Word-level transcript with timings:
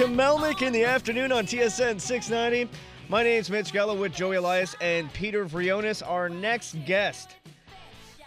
to 0.00 0.06
Melnick 0.06 0.62
in 0.62 0.72
the 0.72 0.82
afternoon 0.82 1.30
on 1.30 1.44
TSN 1.44 2.00
690. 2.00 2.74
My 3.10 3.22
name's 3.22 3.50
Mitch 3.50 3.70
Gallo 3.70 3.94
with 3.94 4.14
Joey 4.14 4.36
Elias 4.36 4.74
and 4.80 5.12
Peter 5.12 5.44
Vrionis. 5.44 6.02
Our 6.02 6.30
next 6.30 6.74
guest 6.86 7.36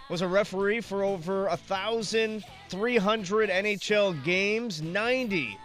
was 0.07 0.21
a 0.21 0.27
referee 0.27 0.81
for 0.81 1.03
over 1.03 1.45
1,300 1.45 3.49
NHL 3.49 4.23
games, 4.23 4.83
90 4.83 5.57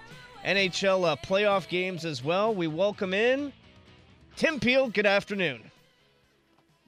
NHL 0.46 1.04
uh, 1.04 1.16
playoff 1.16 1.68
games 1.68 2.06
as 2.06 2.24
well. 2.24 2.54
We 2.54 2.68
welcome 2.68 3.12
in 3.12 3.52
Tim 4.34 4.60
Peel. 4.60 4.88
Good 4.88 5.04
afternoon. 5.04 5.70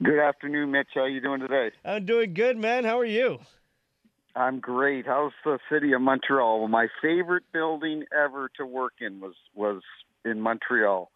Good 0.01 0.17
afternoon, 0.17 0.71
Mitch. 0.71 0.87
How 0.95 1.01
are 1.01 1.09
you 1.09 1.21
doing 1.21 1.41
today? 1.41 1.69
I'm 1.85 2.07
doing 2.07 2.33
good, 2.33 2.57
man. 2.57 2.85
How 2.85 2.97
are 2.97 3.05
you? 3.05 3.37
I'm 4.35 4.59
great. 4.59 5.05
How's 5.05 5.33
the 5.43 5.59
city 5.71 5.93
of 5.93 6.01
Montreal? 6.01 6.59
Well, 6.59 6.67
my 6.67 6.87
favorite 7.01 7.43
building 7.51 8.05
ever 8.17 8.49
to 8.57 8.65
work 8.65 8.93
in 8.99 9.19
was 9.19 9.35
was 9.55 9.81
in 10.25 10.41
Montreal. 10.41 11.11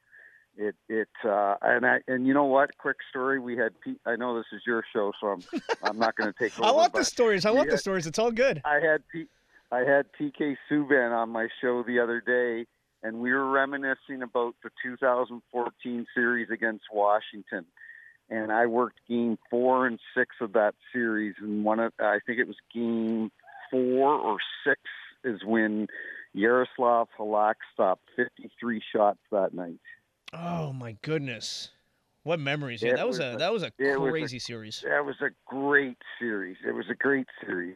It 0.58 0.76
it 0.88 1.10
uh, 1.24 1.56
and 1.62 1.86
I 1.86 2.00
and 2.08 2.26
you 2.28 2.34
know 2.34 2.46
what? 2.46 2.78
Quick 2.78 2.98
story. 3.10 3.40
We 3.40 3.58
had 3.58 3.80
Pete, 3.82 4.00
I 4.06 4.16
know 4.16 4.38
this 4.38 4.46
is 4.54 4.62
your 4.66 4.84
show, 4.94 5.12
so 5.20 5.28
I'm 5.28 5.44
I'm 5.84 6.00
not 6.00 6.16
going 6.16 6.32
to 6.32 6.38
take 6.38 6.58
over. 6.60 6.68
I 6.68 6.72
want 6.72 6.94
the 6.94 7.04
stories. 7.04 7.46
I 7.46 7.52
want 7.52 7.70
the 7.70 7.78
stories. 7.78 8.08
It's 8.08 8.20
all 8.20 8.32
good. 8.32 8.62
I 8.66 8.80
had 8.80 9.04
Pete, 9.12 9.30
I 9.72 9.80
had 9.80 10.06
PK 10.20 10.56
Subban 10.70 11.12
on 11.12 11.30
my 11.30 11.48
show 11.62 11.84
the 11.84 12.00
other 12.00 12.22
day, 12.22 12.66
and 13.04 13.20
we 13.20 13.32
were 13.34 13.50
reminiscing 13.50 14.22
about 14.22 14.56
the 14.64 14.70
2014 14.84 16.08
series 16.14 16.50
against 16.50 16.86
Washington. 16.94 17.66
And 18.30 18.52
I 18.52 18.66
worked 18.66 19.00
game 19.08 19.38
four 19.50 19.86
and 19.86 20.00
six 20.18 20.36
of 20.42 20.54
that 20.54 20.74
series, 20.92 21.36
and 21.40 21.64
one 21.64 21.80
of 21.80 21.94
I 22.00 22.20
think 22.26 22.40
it 22.40 22.48
was 22.48 22.58
game 22.74 23.32
four 23.70 24.14
or 24.14 24.38
six 24.66 24.82
is 25.24 25.44
when 25.44 25.88
Yaroslav 26.34 27.08
Halak 27.18 27.56
stopped 27.74 28.04
53 28.16 28.82
shots 28.94 29.20
that 29.32 29.54
night. 29.54 29.80
Oh 30.34 30.74
my 30.74 30.98
goodness. 31.02 31.70
What 32.24 32.40
memories. 32.40 32.82
Yeah, 32.82 32.96
that 32.96 33.08
was, 33.08 33.20
was 33.20 33.28
a 33.28 33.36
a- 33.36 33.38
that 33.38 33.54
was 33.54 33.64
a 33.64 33.72
it 33.78 34.00
was 34.00 34.08
a- 34.08 34.12
crazy 34.12 34.40
series. 34.40 34.84
That 34.88 35.06
was 35.06 35.16
a 35.22 35.30
great 35.46 35.98
series. 36.20 36.58
It 36.68 36.72
was 36.74 36.86
a 36.90 36.96
great 36.96 37.28
series, 37.46 37.76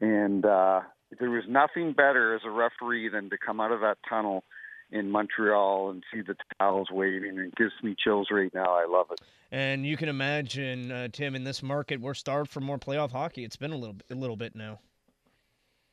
and 0.00 0.44
uh, 0.44 0.82
there 1.18 1.30
was 1.30 1.44
nothing 1.48 1.94
better 1.94 2.34
as 2.34 2.42
a 2.44 2.50
referee 2.50 3.08
than 3.08 3.30
to 3.30 3.38
come 3.38 3.58
out 3.60 3.72
of 3.72 3.80
that 3.80 3.96
tunnel 4.06 4.44
in 4.92 5.10
Montreal 5.10 5.90
and 5.90 6.02
see 6.12 6.20
the 6.20 6.34
towels 6.58 6.88
waving. 6.90 7.38
It 7.38 7.54
gives 7.56 7.72
me 7.82 7.94
chills 7.98 8.28
right 8.30 8.52
now. 8.54 8.72
I 8.74 8.86
love 8.88 9.06
it. 9.10 9.20
And 9.52 9.84
you 9.84 9.96
can 9.96 10.08
imagine, 10.08 10.92
uh, 10.92 11.08
Tim, 11.12 11.34
in 11.34 11.44
this 11.44 11.62
market, 11.62 12.00
we're 12.00 12.14
starved 12.14 12.50
for 12.50 12.60
more 12.60 12.78
playoff 12.78 13.10
hockey. 13.10 13.44
It's 13.44 13.56
been 13.56 13.72
a 13.72 13.76
little 13.76 13.96
a 14.10 14.14
little 14.14 14.36
bit 14.36 14.54
now. 14.54 14.80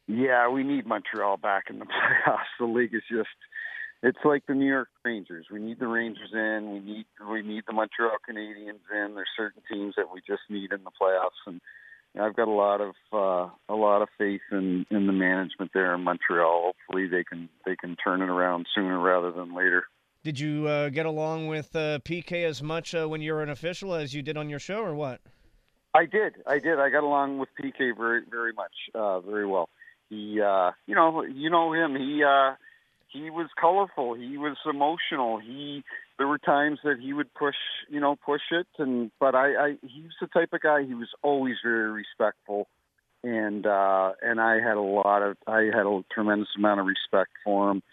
Yeah, 0.07 0.47
we 0.49 0.63
need 0.63 0.85
Montreal 0.85 1.37
back 1.37 1.65
in 1.69 1.79
the 1.79 1.85
playoffs. 2.27 2.51
The 2.59 2.65
league 2.65 2.93
is 2.93 3.03
just 3.09 3.29
it's 4.03 4.19
like 4.23 4.45
the 4.47 4.53
New 4.53 4.67
York 4.67 4.89
Rangers. 5.03 5.47
We 5.51 5.59
need 5.59 5.79
the 5.79 5.87
Rangers 5.87 6.29
in. 6.33 6.71
We 6.71 6.79
need 6.79 7.05
we 7.29 7.41
need 7.41 7.63
the 7.67 7.73
Montreal 7.73 8.17
Canadiens 8.29 8.85
in. 8.93 9.15
There's 9.15 9.29
certain 9.35 9.61
teams 9.71 9.95
that 9.97 10.11
we 10.13 10.21
just 10.25 10.43
need 10.49 10.71
in 10.71 10.83
the 10.83 10.91
playoffs 11.01 11.41
and 11.45 11.59
I've 12.19 12.35
got 12.35 12.47
a 12.47 12.51
lot 12.51 12.81
of 12.81 12.95
uh, 13.13 13.49
a 13.69 13.75
lot 13.75 14.01
of 14.01 14.09
faith 14.17 14.41
in, 14.51 14.85
in 14.89 15.07
the 15.07 15.13
management 15.13 15.71
there 15.73 15.93
in 15.93 16.03
Montreal. 16.03 16.73
Hopefully 16.73 17.07
they 17.07 17.23
can 17.23 17.49
they 17.65 17.75
can 17.75 17.95
turn 17.95 18.21
it 18.21 18.29
around 18.29 18.67
sooner 18.73 18.99
rather 18.99 19.31
than 19.31 19.55
later. 19.55 19.85
Did 20.23 20.39
you 20.39 20.67
uh, 20.67 20.89
get 20.89 21.05
along 21.05 21.47
with 21.47 21.75
uh, 21.75 21.99
PK 21.99 22.43
as 22.43 22.61
much 22.61 22.93
uh, 22.93 23.07
when 23.07 23.21
you 23.21 23.33
were 23.33 23.43
an 23.43 23.49
official 23.49 23.93
as 23.93 24.13
you 24.13 24.21
did 24.21 24.35
on 24.35 24.49
your 24.49 24.59
show, 24.59 24.81
or 24.81 24.93
what? 24.93 25.21
I 25.93 26.05
did. 26.05 26.35
I 26.45 26.59
did. 26.59 26.79
I 26.79 26.89
got 26.89 27.03
along 27.03 27.39
with 27.39 27.49
PK 27.59 27.95
very, 27.97 28.21
very 28.29 28.53
much, 28.53 28.73
uh, 28.93 29.19
very 29.21 29.47
well. 29.47 29.69
He, 30.09 30.39
uh, 30.39 30.71
you 30.85 30.95
know, 30.95 31.23
you 31.23 31.49
know 31.49 31.73
him. 31.73 31.95
He, 31.95 32.23
uh, 32.23 32.55
he 33.07 33.29
was 33.29 33.47
colorful. 33.59 34.13
He 34.13 34.37
was 34.37 34.57
emotional. 34.69 35.39
He, 35.39 35.83
there 36.17 36.27
were 36.27 36.37
times 36.37 36.79
that 36.83 36.97
he 36.99 37.13
would 37.13 37.33
push, 37.33 37.55
you 37.89 37.99
know, 37.99 38.15
push 38.15 38.41
it, 38.51 38.67
and 38.77 39.11
but 39.19 39.35
I, 39.35 39.55
I, 39.55 39.77
he 39.81 40.01
was 40.01 40.13
the 40.19 40.27
type 40.27 40.49
of 40.53 40.61
guy. 40.61 40.83
He 40.83 40.93
was 40.93 41.09
always 41.21 41.55
very 41.63 41.91
respectful, 41.91 42.67
and 43.23 43.65
uh, 43.65 44.13
and 44.21 44.41
I 44.41 44.55
had 44.55 44.77
a 44.77 44.81
lot 44.81 45.21
of, 45.21 45.37
I 45.47 45.63
had 45.63 45.85
a 45.85 46.01
tremendous 46.13 46.49
amount 46.57 46.79
of 46.79 46.87
respect 46.87 47.31
for 47.43 47.71
him, 47.71 47.83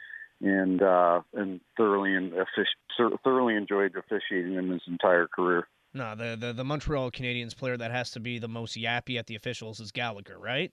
and 0.41 0.83
uh, 0.83 1.21
and 1.35 1.61
thoroughly 1.77 2.15
and 2.15 2.33
offici- 2.33 3.19
thoroughly 3.23 3.57
enjoyed 3.57 3.95
officiating 3.97 4.55
him 4.55 4.71
his 4.71 4.83
entire 4.87 5.27
career. 5.27 5.69
No, 5.93 6.15
the, 6.15 6.37
the 6.39 6.53
the 6.53 6.65
Montreal 6.65 7.11
Canadiens 7.11 7.57
player 7.57 7.77
that 7.77 7.91
has 7.91 8.11
to 8.13 8.21
be 8.21 8.39
the 8.39 8.49
most 8.49 8.77
yappy 8.77 9.19
at 9.19 9.27
the 9.27 9.37
officials 9.37 9.81
is 9.81 9.93
Gallagher, 9.93 10.39
right? 10.39 10.73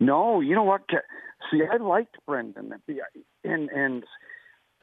No, 0.00 0.40
you 0.40 0.54
know 0.54 0.64
what? 0.64 0.82
See, 1.50 1.60
I 1.70 1.76
liked 1.76 2.16
Brendan, 2.26 2.74
and 3.44 3.70
and 3.70 4.04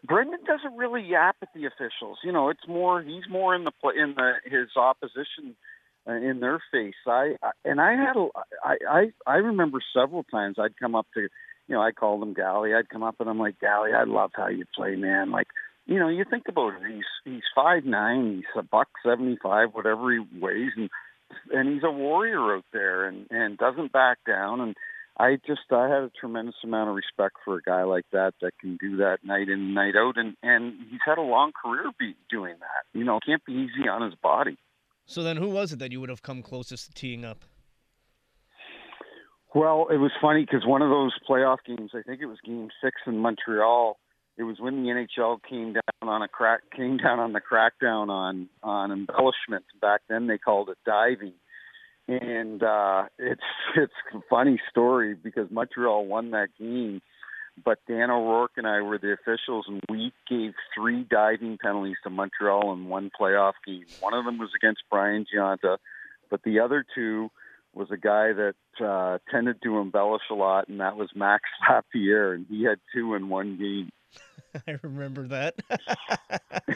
Brendan 0.03 0.39
doesn't 0.45 0.77
really 0.77 1.01
yap 1.01 1.37
at 1.41 1.49
the 1.53 1.65
officials. 1.65 2.19
You 2.23 2.31
know, 2.31 2.49
it's 2.49 2.67
more 2.67 3.01
he's 3.01 3.27
more 3.29 3.55
in 3.55 3.63
the 3.63 3.71
in 3.95 4.15
the 4.15 4.33
his 4.45 4.69
opposition 4.75 5.55
uh, 6.07 6.13
in 6.13 6.39
their 6.39 6.59
face. 6.71 6.95
I, 7.07 7.35
I 7.41 7.51
and 7.65 7.81
I 7.81 7.93
had 7.93 8.15
a 8.15 8.27
I 8.63 8.77
I 8.89 9.05
I 9.27 9.35
remember 9.37 9.79
several 9.93 10.23
times 10.23 10.57
I'd 10.59 10.77
come 10.77 10.95
up 10.95 11.07
to 11.15 11.21
you 11.21 11.29
know 11.75 11.81
I 11.81 11.91
called 11.91 12.23
him 12.23 12.33
Gally. 12.33 12.73
I'd 12.73 12.89
come 12.89 13.03
up 13.03 13.15
and 13.19 13.29
I'm 13.29 13.39
like 13.39 13.59
Gally, 13.59 13.91
I 13.93 14.03
love 14.05 14.31
how 14.35 14.47
you 14.47 14.65
play, 14.75 14.95
man. 14.95 15.31
Like 15.31 15.47
you 15.85 15.99
know, 15.99 16.07
you 16.07 16.23
think 16.29 16.43
about 16.47 16.73
it. 16.75 16.91
He's 16.91 17.05
he's 17.25 17.43
five 17.53 17.83
nine. 17.83 18.35
He's 18.35 18.61
a 18.61 18.63
buck 18.63 18.89
seventy 19.05 19.37
five, 19.41 19.69
whatever 19.73 20.11
he 20.11 20.19
weighs, 20.39 20.71
and 20.77 20.89
and 21.51 21.73
he's 21.73 21.83
a 21.83 21.91
warrior 21.91 22.55
out 22.55 22.65
there, 22.71 23.05
and 23.05 23.25
and 23.31 23.57
doesn't 23.57 23.91
back 23.91 24.19
down. 24.25 24.61
And 24.61 24.75
I 25.19 25.37
just 25.45 25.61
I 25.69 25.89
had 25.89 26.03
a 26.03 26.11
tremendous 26.17 26.55
amount 26.63 26.89
of 26.89 26.95
respect 26.95 27.35
for 27.43 27.57
a 27.57 27.61
guy 27.61 27.83
like 27.83 28.05
that 28.13 28.35
that 28.41 28.57
can 28.59 28.77
do 28.77 28.97
that 28.97 29.17
night 29.23 29.49
in 29.49 29.73
night 29.73 29.95
out, 29.97 30.13
and 30.15 30.37
and 30.41 30.73
he's 30.89 31.01
had 31.05 31.17
a 31.17 31.21
long 31.21 31.51
career 31.51 31.91
be 31.99 32.15
doing 32.29 32.55
that. 32.59 32.97
You 32.97 33.03
know, 33.03 33.19
can't 33.25 33.43
be 33.43 33.51
easy 33.51 33.89
on 33.89 34.01
his 34.01 34.15
body. 34.15 34.57
So 35.05 35.21
then, 35.21 35.35
who 35.37 35.49
was 35.49 35.73
it 35.73 35.79
that 35.79 35.91
you 35.91 35.99
would 35.99 36.09
have 36.09 36.21
come 36.21 36.41
closest 36.41 36.87
to 36.87 36.93
teeing 36.93 37.25
up? 37.25 37.43
Well, 39.53 39.87
it 39.91 39.97
was 39.97 40.11
funny 40.21 40.45
because 40.45 40.65
one 40.65 40.81
of 40.81 40.89
those 40.89 41.11
playoff 41.27 41.57
games, 41.65 41.91
I 41.93 42.01
think 42.03 42.21
it 42.21 42.27
was 42.27 42.37
Game 42.45 42.69
Six 42.81 43.01
in 43.05 43.17
Montreal. 43.17 43.97
It 44.37 44.43
was 44.43 44.57
when 44.59 44.83
the 44.83 44.89
NHL 44.89 45.39
came 45.49 45.73
down 45.73 46.07
on 46.09 46.21
a 46.21 46.29
crack, 46.29 46.61
came 46.73 46.95
down 46.95 47.19
on 47.19 47.33
the 47.33 47.41
crackdown 47.41 48.09
on 48.09 48.47
on 48.63 48.91
embellishment. 48.91 49.65
Back 49.81 50.01
then, 50.07 50.27
they 50.27 50.37
called 50.37 50.69
it 50.69 50.77
diving, 50.85 51.33
and 52.09 52.63
uh, 52.63 53.03
it's 53.19 53.41
it's 53.75 53.93
a 54.13 54.19
funny 54.29 54.59
story 54.69 55.13
because 55.15 55.49
Montreal 55.51 56.05
won 56.05 56.31
that 56.31 56.49
game, 56.59 57.01
but 57.63 57.79
Dan 57.87 58.09
O'Rourke 58.09 58.53
and 58.57 58.67
I 58.67 58.81
were 58.81 58.97
the 58.97 59.13
officials, 59.13 59.65
and 59.67 59.81
we 59.89 60.11
gave 60.29 60.53
three 60.75 61.03
diving 61.03 61.57
penalties 61.57 61.97
to 62.03 62.09
Montreal 62.09 62.73
in 62.73 62.89
one 62.89 63.11
playoff 63.19 63.53
game. 63.65 63.85
One 63.99 64.13
of 64.13 64.25
them 64.25 64.39
was 64.39 64.49
against 64.55 64.81
Brian 64.89 65.25
Gionta, 65.33 65.77
but 66.29 66.43
the 66.43 66.59
other 66.59 66.83
two 66.95 67.29
was 67.73 67.89
a 67.91 67.97
guy 67.97 68.33
that 68.33 68.55
uh, 68.83 69.19
tended 69.31 69.61
to 69.61 69.79
embellish 69.79 70.23
a 70.31 70.33
lot, 70.33 70.67
and 70.67 70.79
that 70.79 70.97
was 70.97 71.09
Max 71.15 71.43
Lapierre, 71.69 72.33
and 72.33 72.45
he 72.49 72.63
had 72.63 72.79
two 72.93 73.13
in 73.13 73.29
one 73.29 73.57
game. 73.57 73.91
I 74.67 74.77
remember 74.83 75.27
that. 75.27 75.55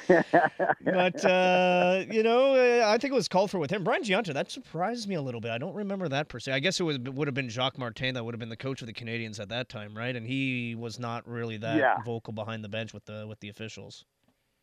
but 0.83 1.25
uh, 1.25 2.03
you 2.11 2.23
know, 2.23 2.55
uh, 2.55 2.87
I 2.87 2.97
think 2.97 3.11
it 3.11 3.15
was 3.15 3.27
called 3.27 3.51
for 3.51 3.59
with 3.59 3.71
him. 3.71 3.83
Brian 3.83 4.03
Gionta, 4.03 4.33
that 4.33 4.51
surprises 4.51 5.07
me 5.07 5.15
a 5.15 5.21
little 5.21 5.41
bit. 5.41 5.51
I 5.51 5.57
don't 5.57 5.73
remember 5.75 6.07
that 6.09 6.29
per 6.29 6.39
se. 6.39 6.51
I 6.51 6.59
guess 6.59 6.79
it 6.79 6.83
would 6.83 7.15
would 7.15 7.27
have 7.27 7.35
been 7.35 7.49
Jacques 7.49 7.77
Martin 7.77 8.13
that 8.15 8.23
would 8.23 8.33
have 8.33 8.39
been 8.39 8.49
the 8.49 8.57
coach 8.57 8.81
of 8.81 8.87
the 8.87 8.93
Canadiens 8.93 9.39
at 9.39 9.49
that 9.49 9.69
time, 9.69 9.95
right? 9.97 10.15
And 10.15 10.25
he 10.27 10.75
was 10.75 10.99
not 10.99 11.27
really 11.27 11.57
that 11.57 11.77
Yeah. 11.77 11.95
vocal 12.05 12.33
behind 12.33 12.63
the 12.63 12.69
bench 12.69 12.93
with 12.93 13.05
the 13.05 13.25
with 13.27 13.39
the 13.39 13.49
officials. 13.49 14.05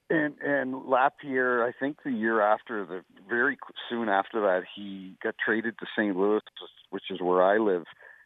And 0.09 0.35
and 0.41 0.87
Lapierre, 0.87 1.65
I 1.65 1.73
think 1.73 1.99
the 2.05 2.11
year 2.13 2.41
after, 2.41 2.85
the 2.85 3.03
very 3.29 3.57
soon 3.89 4.09
after 4.09 4.41
that, 4.41 4.63
he 4.75 5.15
got 5.23 5.35
traded 5.45 5.79
to 5.79 5.87
St. 5.97 6.17
Louis, 6.17 6.41
which 6.91 7.05
is 7.11 7.21
where 7.21 7.43
I 7.43 7.59
live. 7.59 7.85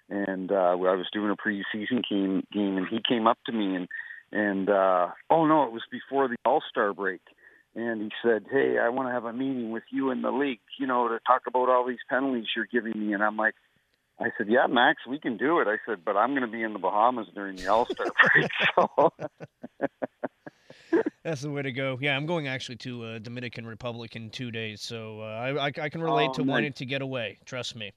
And 0.09 0.53
uh, 0.53 0.55
I 0.55 0.75
was 0.75 1.07
doing 1.13 1.31
a 1.31 1.37
preseason 1.37 2.03
game, 2.09 2.43
game, 2.53 2.77
and 2.77 2.87
he 2.87 3.01
came 3.07 3.27
up 3.27 3.39
to 3.47 3.53
me 3.53 3.75
and 3.75 3.89
and 4.35 4.69
uh, 4.69 5.09
oh 5.31 5.47
no, 5.47 5.63
it 5.65 5.73
was 5.73 5.83
before 5.91 6.29
the 6.29 6.37
All 6.45 6.63
Star 6.69 6.93
break. 6.93 7.23
And 7.77 8.03
he 8.03 8.11
said, 8.23 8.45
"Hey, 8.51 8.77
I 8.79 8.89
want 8.91 9.09
to 9.09 9.13
have 9.13 9.25
a 9.25 9.33
meeting 9.33 9.71
with 9.73 9.83
you 9.91 10.11
in 10.11 10.21
the 10.23 10.31
league, 10.31 10.61
you 10.79 10.87
know, 10.87 11.09
to 11.09 11.19
talk 11.27 11.43
about 11.49 11.69
all 11.69 11.87
these 11.87 11.99
penalties 12.09 12.47
you're 12.55 12.67
giving 12.71 12.93
me." 13.01 13.15
And 13.15 13.23
I'm 13.23 13.37
like, 13.37 13.55
I 14.21 14.27
said, 14.39 14.47
"Yeah, 14.49 14.67
Max, 14.69 15.01
we 15.09 15.19
can 15.19 15.37
do 15.37 15.59
it." 15.61 15.67
I 15.67 15.79
said, 15.87 16.05
"But 16.05 16.17
I'm 16.17 16.31
going 16.31 16.43
to 16.43 16.47
be 16.49 16.63
in 16.63 16.73
the 16.73 16.79
Bahamas 16.79 17.27
during 17.35 17.57
the 17.57 17.67
All 17.69 17.89
Star 17.93 18.07
break." 18.35 18.51
So 18.77 19.13
That's 21.25 21.41
the 21.43 21.51
way 21.51 21.63
to 21.63 21.73
go. 21.73 21.99
Yeah, 22.01 22.17
I'm 22.17 22.27
going 22.27 22.47
actually 22.47 22.77
to 22.77 23.05
uh, 23.05 23.19
Dominican 23.19 23.67
Republic 23.67 24.15
in 24.15 24.31
two 24.31 24.51
days, 24.51 24.83
so 24.83 25.21
uh, 25.21 25.25
I, 25.25 25.67
I 25.67 25.73
I 25.85 25.89
can 25.89 26.03
relate 26.03 26.31
Oh, 26.31 26.35
to 26.35 26.43
nice. 26.43 26.51
wanting 26.53 26.73
to 26.75 26.87
get 26.87 27.03
away. 27.03 27.39
Trust 27.45 27.75
me. 27.77 27.93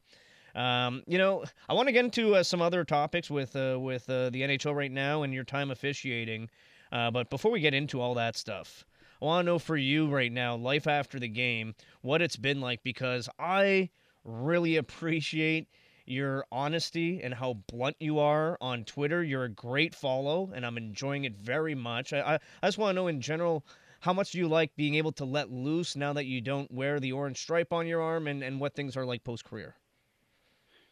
Um, 0.58 1.04
you 1.06 1.20
know, 1.20 1.44
I 1.70 1.76
want 1.76 1.88
to 1.88 1.92
get 1.92 2.04
into 2.04 2.34
uh, 2.34 2.42
some 2.42 2.64
other 2.64 2.84
topics 2.84 3.30
with 3.30 3.56
uh, 3.56 3.78
with 3.80 4.10
uh, 4.10 4.32
the 4.32 4.42
NHL 4.42 4.76
right 4.76 4.92
now 4.92 5.22
and 5.22 5.32
your 5.32 5.44
time 5.44 5.70
officiating. 5.70 6.50
Uh, 6.92 7.12
but 7.12 7.30
before 7.30 7.52
we 7.52 7.60
get 7.60 7.76
into 7.76 8.02
all 8.02 8.16
that 8.16 8.36
stuff, 8.36 8.84
I 9.22 9.26
want 9.26 9.46
to 9.46 9.52
know 9.52 9.60
for 9.60 9.78
you 9.78 10.10
right 10.10 10.32
now, 10.32 10.56
life 10.56 10.88
after 10.88 11.20
the 11.20 11.28
game, 11.28 11.76
what 12.02 12.24
it's 12.24 12.38
been 12.38 12.60
like 12.60 12.82
because 12.82 13.30
I 13.38 13.92
really 14.24 14.78
appreciate 14.78 15.68
your 16.08 16.44
honesty 16.52 17.22
and 17.22 17.36
how 17.36 17.54
blunt 17.68 17.98
you 18.00 18.18
are 18.18 18.58
on 18.60 18.84
Twitter. 18.84 19.24
You're 19.24 19.44
a 19.44 19.50
great 19.50 19.94
follow, 19.94 20.52
and 20.56 20.66
I'm 20.66 20.78
enjoying 20.78 21.26
it 21.26 21.36
very 21.36 21.76
much. 21.76 22.14
I, 22.14 22.22
I, 22.22 22.40
I 22.64 22.68
just 22.68 22.80
want 22.80 22.96
to 22.96 23.02
know 23.02 23.08
in 23.08 23.22
general, 23.22 23.64
how 24.00 24.14
much 24.14 24.32
do 24.32 24.40
you 24.40 24.48
like 24.48 24.76
being 24.76 24.96
able 24.96 25.12
to 25.14 25.26
let 25.26 25.52
loose 25.52 25.96
now 25.96 26.14
that 26.14 26.26
you 26.26 26.42
don't 26.42 26.72
wear 26.72 27.00
the 27.00 27.12
orange 27.12 27.38
stripe 27.38 27.72
on 27.72 27.86
your 27.86 28.02
arm, 28.02 28.26
and, 28.28 28.42
and 28.42 28.60
what 28.60 28.74
things 28.74 28.98
are 28.98 29.06
like 29.06 29.24
post 29.24 29.46
career? 29.46 29.76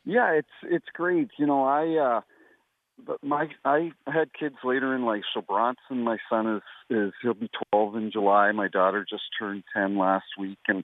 Yeah, 0.06 0.32
it's 0.32 0.48
it's 0.64 0.86
great. 0.94 1.30
You 1.38 1.48
know, 1.48 1.64
I 1.64 1.98
uh 1.98 2.22
but 3.06 3.24
my 3.24 3.48
I 3.66 3.92
had 4.08 4.30
kids 4.34 4.56
later 4.64 4.96
in 4.96 5.04
life. 5.04 5.24
So 5.34 5.42
Bronson, 5.42 6.04
my 6.04 6.18
son 6.30 6.56
is 6.58 6.62
is 6.90 7.14
he'll 7.22 7.34
be 7.34 7.50
12 7.72 7.96
in 7.96 8.12
July. 8.12 8.52
My 8.52 8.68
daughter 8.68 9.06
just 9.10 9.24
turned 9.38 9.64
10 9.76 9.98
last 9.98 10.26
week, 10.40 10.60
and 10.68 10.84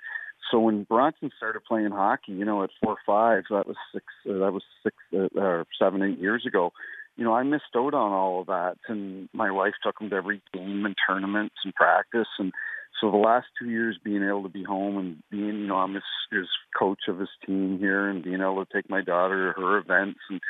so 0.50 0.60
when 0.60 0.84
Bronson 0.84 1.32
started 1.38 1.64
playing 1.64 1.92
hockey, 1.92 2.34
you 2.34 2.46
know, 2.46 2.64
at 2.64 2.72
four 2.84 2.94
or 2.94 2.98
five, 3.06 3.44
that 3.50 3.68
was 3.68 3.78
six, 3.94 4.06
uh, 4.30 4.34
that 4.40 4.52
was 4.52 4.64
six 4.84 4.96
uh, 5.14 5.28
or 5.40 5.66
seven, 5.80 6.02
eight 6.02 6.20
years 6.20 6.46
ago. 6.46 6.74
You 7.16 7.24
know, 7.24 7.34
I 7.34 7.44
missed 7.44 7.76
out 7.76 7.94
on 7.94 8.12
all 8.12 8.42
of 8.42 8.48
that, 8.48 8.78
and 8.88 9.30
my 9.34 9.52
wife 9.52 9.74
took 9.84 10.02
him 10.02 10.10
to 10.10 10.16
every 10.16 10.42
game 10.54 10.86
and 10.86 10.96
tournaments 11.08 11.56
and 11.64 11.74
practice, 11.74 12.28
and 12.40 12.52
so 13.00 13.10
the 13.10 13.18
last 13.18 13.48
two 13.60 13.70
years 13.70 13.98
being 14.04 14.24
able 14.24 14.44
to 14.44 14.50
be 14.50 14.64
home 14.64 14.98
and 14.98 15.24
being, 15.30 15.62
you 15.62 15.68
know, 15.68 15.78
I'm 15.78 15.94
his, 15.94 16.04
his 16.32 16.48
coach 16.78 17.02
of 17.08 17.20
his 17.20 17.30
team 17.46 17.80
here 17.80 18.08
and 18.08 18.24
being 18.24 18.42
able 18.42 18.66
to 18.66 18.74
take 18.74 18.90
my 18.90 19.02
daughter 19.02 19.54
to 19.54 19.62
her 19.62 19.78
events 19.78 20.20
and 20.30 20.42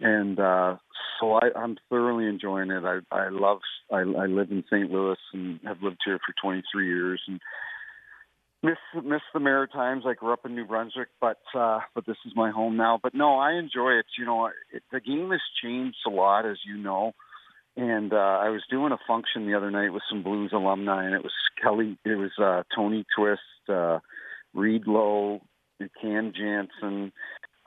and 0.00 0.38
uh 0.38 0.76
so 1.18 1.32
I, 1.32 1.48
I'm 1.56 1.76
thoroughly 1.88 2.26
enjoying 2.26 2.70
it. 2.70 2.84
I 2.84 3.00
I 3.10 3.28
love 3.30 3.58
I 3.92 3.98
I 3.98 4.26
live 4.26 4.50
in 4.50 4.64
St. 4.70 4.90
Louis 4.90 5.16
and 5.32 5.60
have 5.64 5.82
lived 5.82 5.98
here 6.04 6.20
for 6.24 6.34
23 6.40 6.86
years 6.86 7.20
and 7.26 7.40
miss 8.62 8.76
miss 9.04 9.22
the 9.34 9.40
Maritimes. 9.40 10.04
I 10.06 10.14
grew 10.14 10.32
up 10.32 10.46
in 10.46 10.54
New 10.54 10.66
Brunswick, 10.66 11.08
but 11.20 11.40
uh 11.52 11.80
but 11.94 12.06
this 12.06 12.18
is 12.26 12.32
my 12.36 12.50
home 12.50 12.76
now. 12.76 13.00
But 13.02 13.14
no, 13.14 13.38
I 13.38 13.54
enjoy 13.54 13.92
it. 13.92 14.06
You 14.16 14.24
know, 14.24 14.46
it, 14.72 14.82
the 14.92 15.00
game 15.00 15.30
has 15.30 15.40
changed 15.62 15.98
a 16.06 16.10
lot, 16.10 16.46
as 16.46 16.58
you 16.64 16.76
know. 16.76 17.12
And 17.78 18.12
uh, 18.12 18.16
I 18.16 18.48
was 18.48 18.64
doing 18.68 18.90
a 18.90 18.98
function 19.06 19.46
the 19.46 19.54
other 19.54 19.70
night 19.70 19.92
with 19.92 20.02
some 20.10 20.24
Blues 20.24 20.50
alumni, 20.52 21.04
and 21.04 21.14
it 21.14 21.22
was 21.22 21.32
Kelly, 21.62 21.96
it 22.04 22.16
was 22.16 22.32
uh, 22.36 22.64
Tony 22.74 23.06
Twist, 23.16 23.40
uh, 23.68 24.00
Reed 24.52 24.88
Low, 24.88 25.42
Cam 26.02 26.32
Janssen, 26.36 27.12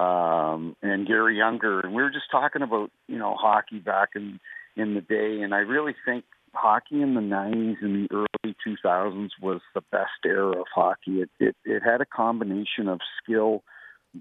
um, 0.01 0.75
and 0.81 1.07
Garry 1.07 1.41
Unger, 1.41 1.79
and 1.79 1.93
we 1.93 2.03
were 2.03 2.09
just 2.09 2.29
talking 2.29 2.61
about 2.61 2.91
you 3.07 3.17
know 3.17 3.35
hockey 3.39 3.79
back 3.79 4.09
in 4.15 4.41
in 4.75 4.95
the 4.95 5.01
day, 5.01 5.41
and 5.41 5.53
I 5.53 5.59
really 5.59 5.95
think 6.03 6.25
hockey 6.53 7.01
in 7.01 7.13
the 7.13 7.21
'90s 7.21 7.77
and 7.81 8.09
the 8.09 8.13
early 8.13 8.55
2000s 8.67 9.29
was 9.41 9.61
the 9.73 9.81
best 9.93 10.25
era 10.25 10.59
of 10.59 10.65
hockey. 10.75 11.21
It 11.21 11.29
it, 11.39 11.55
it 11.63 11.83
had 11.83 12.01
a 12.01 12.05
combination 12.05 12.89
of 12.89 12.99
skill, 13.23 13.63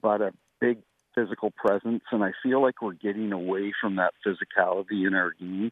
but 0.01 0.21
a 0.21 0.33
big 0.61 0.79
physical 1.15 1.51
presence, 1.51 2.03
and 2.13 2.23
I 2.23 2.33
feel 2.43 2.63
like 2.63 2.83
we're 2.83 2.93
getting 2.93 3.33
away 3.33 3.73
from 3.81 3.97
that 3.97 4.15
physicality 4.27 5.07
in 5.07 5.15
our 5.15 5.33
game, 5.33 5.71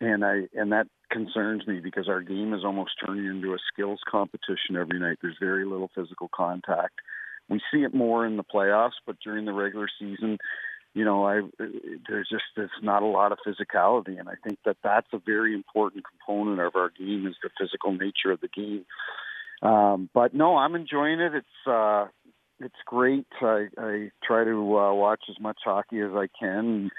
and 0.00 0.24
I 0.24 0.48
and 0.54 0.72
that 0.72 0.86
concerns 1.10 1.66
me 1.66 1.80
because 1.80 2.08
our 2.08 2.22
game 2.22 2.54
is 2.54 2.64
almost 2.64 2.92
turning 3.04 3.26
into 3.26 3.54
a 3.54 3.58
skills 3.72 4.00
competition 4.08 4.76
every 4.78 4.98
night. 4.98 5.18
There's 5.20 5.36
very 5.40 5.64
little 5.64 5.90
physical 5.94 6.30
contact. 6.34 6.94
We 7.48 7.60
see 7.72 7.82
it 7.82 7.94
more 7.94 8.26
in 8.26 8.36
the 8.36 8.44
playoffs, 8.44 9.00
but 9.06 9.16
during 9.22 9.44
the 9.44 9.52
regular 9.52 9.88
season, 9.98 10.38
you 10.94 11.04
know, 11.04 11.24
I 11.24 11.42
there's 12.08 12.28
just 12.28 12.44
there's 12.56 12.70
not 12.82 13.02
a 13.02 13.06
lot 13.06 13.32
of 13.32 13.38
physicality, 13.46 14.18
and 14.18 14.28
I 14.28 14.34
think 14.42 14.58
that 14.64 14.76
that's 14.82 15.08
a 15.12 15.18
very 15.18 15.54
important 15.54 16.04
component 16.04 16.60
of 16.60 16.74
our 16.76 16.90
game 16.90 17.26
is 17.26 17.36
the 17.42 17.50
physical 17.58 17.92
nature 17.92 18.32
of 18.32 18.40
the 18.40 18.48
game. 18.48 18.84
Um, 19.62 20.08
but 20.14 20.34
no, 20.34 20.56
I'm 20.56 20.74
enjoying 20.74 21.20
it. 21.20 21.34
It's 21.34 21.66
uh, 21.66 22.06
it's 22.60 22.74
great. 22.86 23.26
I, 23.40 23.66
I 23.78 24.10
try 24.22 24.44
to 24.44 24.78
uh, 24.78 24.94
watch 24.94 25.22
as 25.28 25.40
much 25.40 25.58
hockey 25.64 26.00
as 26.00 26.12
I 26.14 26.28
can. 26.38 26.90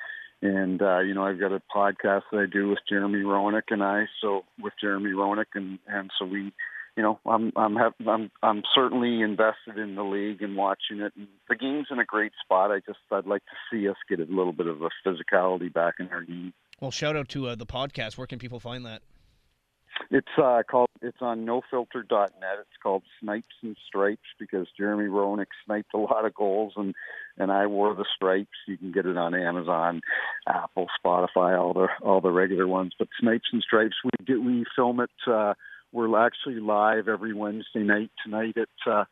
And, 0.41 0.81
uh, 0.81 0.99
you 0.99 1.13
know, 1.13 1.23
I've 1.23 1.39
got 1.39 1.51
a 1.51 1.61
podcast 1.73 2.23
that 2.31 2.39
I 2.39 2.45
do 2.51 2.69
with 2.69 2.79
Jeremy 2.89 3.19
Roenick 3.19 3.69
and 3.69 3.83
I, 3.83 4.05
so 4.21 4.43
with 4.59 4.73
Jeremy 4.81 5.11
Roenick. 5.11 5.53
And, 5.53 5.77
and 5.87 6.09
so 6.17 6.25
we, 6.25 6.51
you 6.97 7.03
know, 7.03 7.19
I'm, 7.25 7.53
I'm, 7.55 7.75
have, 7.75 7.93
I'm, 8.07 8.31
I'm 8.41 8.63
certainly 8.73 9.21
invested 9.21 9.77
in 9.77 9.95
the 9.95 10.03
league 10.03 10.41
and 10.41 10.57
watching 10.57 10.99
it. 10.99 11.13
And 11.15 11.27
the 11.47 11.55
game's 11.55 11.87
in 11.91 11.99
a 11.99 12.05
great 12.05 12.31
spot. 12.43 12.71
I 12.71 12.79
just, 12.79 12.99
I'd 13.11 13.27
like 13.27 13.43
to 13.45 13.55
see 13.71 13.87
us 13.87 13.97
get 14.09 14.19
a 14.19 14.23
little 14.23 14.53
bit 14.53 14.67
of 14.67 14.81
a 14.81 14.89
physicality 15.05 15.71
back 15.71 15.95
in 15.99 16.09
our 16.09 16.23
game. 16.23 16.53
Well, 16.79 16.91
shout 16.91 17.15
out 17.15 17.29
to 17.29 17.49
uh, 17.49 17.55
the 17.55 17.67
podcast. 17.67 18.17
Where 18.17 18.25
can 18.25 18.39
people 18.39 18.59
find 18.59 18.83
that? 18.87 19.03
It's 20.09 20.27
uh, 20.37 20.61
called. 20.69 20.89
It's 21.01 21.17
on 21.21 21.45
nofilter.net. 21.45 22.59
It's 22.59 22.81
called 22.81 23.03
Snipes 23.19 23.55
and 23.63 23.75
Stripes 23.87 24.27
because 24.39 24.67
Jeremy 24.77 25.09
Roenick 25.09 25.47
sniped 25.65 25.93
a 25.93 25.97
lot 25.97 26.25
of 26.25 26.33
goals, 26.33 26.73
and 26.75 26.93
and 27.37 27.51
I 27.51 27.67
wore 27.67 27.93
the 27.93 28.05
stripes. 28.15 28.49
You 28.67 28.77
can 28.77 28.91
get 28.91 29.05
it 29.05 29.17
on 29.17 29.33
Amazon, 29.33 30.01
Apple, 30.47 30.87
Spotify, 31.03 31.59
all 31.59 31.73
the 31.73 31.87
all 32.01 32.21
the 32.21 32.31
regular 32.31 32.67
ones. 32.67 32.93
But 32.97 33.09
Snipes 33.19 33.49
and 33.51 33.61
Stripes, 33.61 33.95
we 34.03 34.25
do 34.25 34.41
we 34.41 34.65
film 34.75 34.99
it. 34.99 35.09
Uh, 35.27 35.53
we're 35.91 36.25
actually 36.25 36.59
live 36.59 37.07
every 37.07 37.33
Wednesday 37.33 37.83
night 37.83 38.11
tonight 38.23 38.55
at 38.57 38.91
uh, 38.91 39.03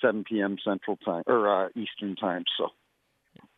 7 0.00 0.24
p.m. 0.24 0.56
Central 0.64 0.96
Time 0.96 1.24
or 1.26 1.66
uh, 1.66 1.68
Eastern 1.74 2.14
Time. 2.16 2.44
So 2.56 2.68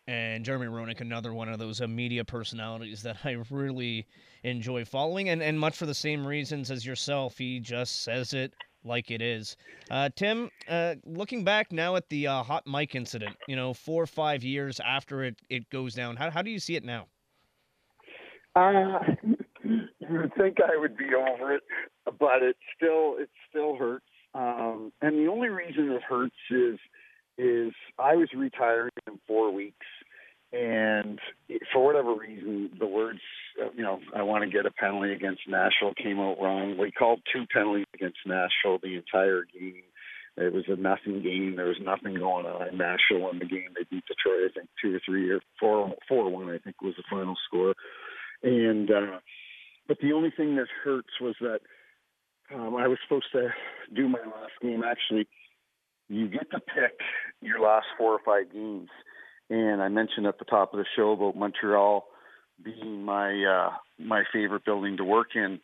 and 0.06 0.44
Jeremy 0.44 0.66
Roenick, 0.66 1.00
another 1.00 1.32
one 1.32 1.49
of 1.49 1.59
those 1.59 1.80
uh, 1.80 1.87
media 1.87 2.25
personalities 2.25 3.02
that 3.02 3.18
I 3.25 3.37
really 3.50 4.06
enjoy 4.42 4.85
following, 4.85 5.28
and, 5.28 5.42
and 5.42 5.59
much 5.59 5.76
for 5.76 5.87
the 5.87 5.94
same 5.94 6.26
reasons 6.26 6.71
as 6.71 6.85
yourself. 6.85 7.38
He 7.38 7.61
just 7.61 8.02
says 8.02 8.35
it 8.35 8.52
like 8.85 9.11
it 9.11 9.23
is. 9.23 9.56
Uh, 9.90 10.09
Tim, 10.14 10.50
uh, 10.68 10.97
looking 11.04 11.44
back 11.44 11.73
now 11.73 11.97
at 11.97 12.09
the 12.09 12.26
uh, 12.26 12.42
hot 12.42 12.66
mic 12.66 12.94
incident, 12.94 13.37
you 13.47 13.56
know, 13.56 13.73
four 13.73 14.02
or 14.02 14.09
five 14.09 14.42
years 14.42 14.80
after 14.80 15.23
it, 15.23 15.37
it 15.49 15.68
goes 15.71 15.94
down, 15.94 16.16
how, 16.16 16.30
how 16.30 16.42
do 16.42 16.50
you 16.50 16.59
see 16.59 16.75
it 16.75 16.85
now? 16.85 17.06
Uh, 18.54 18.99
you 19.64 19.88
would 20.11 20.35
think 20.37 20.59
I 20.61 20.76
would 20.78 20.97
be 20.97 21.14
over 21.14 21.54
it, 21.54 21.62
but 22.18 22.42
it 22.42 22.56
still 22.76 23.16
it 23.18 23.30
still 23.49 23.76
hurts. 23.76 24.04
Um, 24.35 24.92
and 25.00 25.16
the 25.16 25.30
only 25.30 25.49
reason 25.49 25.90
it 25.90 26.02
hurts 26.02 26.35
is 26.50 26.78
is 27.39 27.73
I 27.99 28.17
was 28.17 28.29
retiring 28.37 28.91
in 29.07 29.19
four 29.27 29.53
weeks, 29.53 29.87
and 30.53 31.19
for 31.73 31.85
whatever 31.85 32.15
reason, 32.15 32.71
the 32.79 32.87
words 32.87 33.21
uh, 33.61 33.71
you 33.75 33.83
know 33.83 34.01
I 34.15 34.23
want 34.23 34.45
to 34.45 34.51
get 34.51 34.67
a 34.67 34.71
penalty 34.71 35.12
against 35.12 35.43
Nashville 35.49 35.95
came 36.01 36.21
out 36.21 36.41
wrong. 36.41 36.77
We 36.79 36.93
called 36.93 37.21
two 37.33 37.45
penalties 37.53 37.87
against 37.95 38.19
Nashville 38.27 38.79
the 38.83 38.97
entire 38.97 39.45
game. 39.45 39.83
It 40.37 40.53
was 40.53 40.65
a 40.69 40.77
nothing 40.77 41.23
game. 41.23 41.57
There 41.57 41.67
was 41.67 41.81
nothing 41.83 42.15
going 42.15 42.47
on 42.47 42.79
Nashville 42.79 43.29
in 43.31 43.39
the 43.39 43.45
game. 43.45 43.69
They 43.75 43.85
beat 43.91 44.05
Detroit, 44.07 44.51
I 44.51 44.53
think, 44.55 44.69
two 44.81 44.97
or 44.97 45.01
three 45.05 45.31
or 45.31 45.41
four 45.61 45.93
four 46.09 46.31
one. 46.31 46.49
I 46.49 46.59
think 46.59 46.81
was 46.81 46.95
the 46.97 47.03
final 47.11 47.35
score. 47.47 47.75
And 48.43 48.91
uh, 48.91 49.19
but 49.87 49.99
the 50.01 50.12
only 50.12 50.31
thing 50.31 50.57
that 50.57 50.69
hurts 50.85 51.21
was 51.21 51.35
that 51.41 51.61
um, 52.55 52.77
I 52.77 52.89
was 52.89 52.99
supposed 53.05 53.31
to 53.33 53.49
do 53.95 54.09
my 54.09 54.21
last 54.21 54.53
game. 54.61 54.83
Actually, 54.85 55.29
you 56.12 56.28
get 56.28 56.50
to 56.50 56.61
pick 56.61 57.00
your 57.40 57.61
last 57.61 57.87
four 57.97 58.12
or 58.12 58.21
five 58.25 58.52
games. 58.52 58.88
And 59.50 59.83
I 59.83 59.88
mentioned 59.88 60.26
at 60.26 60.38
the 60.38 60.45
top 60.45 60.73
of 60.73 60.78
the 60.78 60.87
show 60.97 61.12
about 61.12 61.37
Montreal 61.37 62.04
being 62.62 63.02
my 63.02 63.45
uh, 63.45 63.71
my 63.99 64.25
favorite 64.33 64.64
building 64.64 64.97
to 64.99 65.04
work 65.04 65.35
in. 65.35 65.61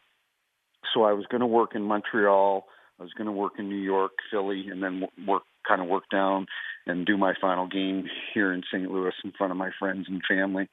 So 0.94 1.02
I 1.04 1.12
was 1.12 1.26
going 1.26 1.40
to 1.40 1.46
work 1.46 1.74
in 1.74 1.82
Montreal. 1.82 2.64
I 2.98 3.02
was 3.02 3.12
going 3.12 3.26
to 3.26 3.32
work 3.32 3.52
in 3.58 3.68
New 3.68 3.76
York, 3.76 4.12
Philly, 4.30 4.66
and 4.70 4.82
then 4.82 5.04
work 5.26 5.42
kind 5.66 5.80
of 5.80 5.88
work 5.88 6.04
down 6.10 6.46
and 6.86 7.06
do 7.06 7.16
my 7.16 7.34
final 7.40 7.66
game 7.66 8.08
here 8.32 8.52
in 8.52 8.62
St. 8.72 8.90
Louis 8.90 9.12
in 9.22 9.32
front 9.36 9.50
of 9.50 9.56
my 9.56 9.70
friends 9.78 10.06
and 10.08 10.22
family 10.28 10.68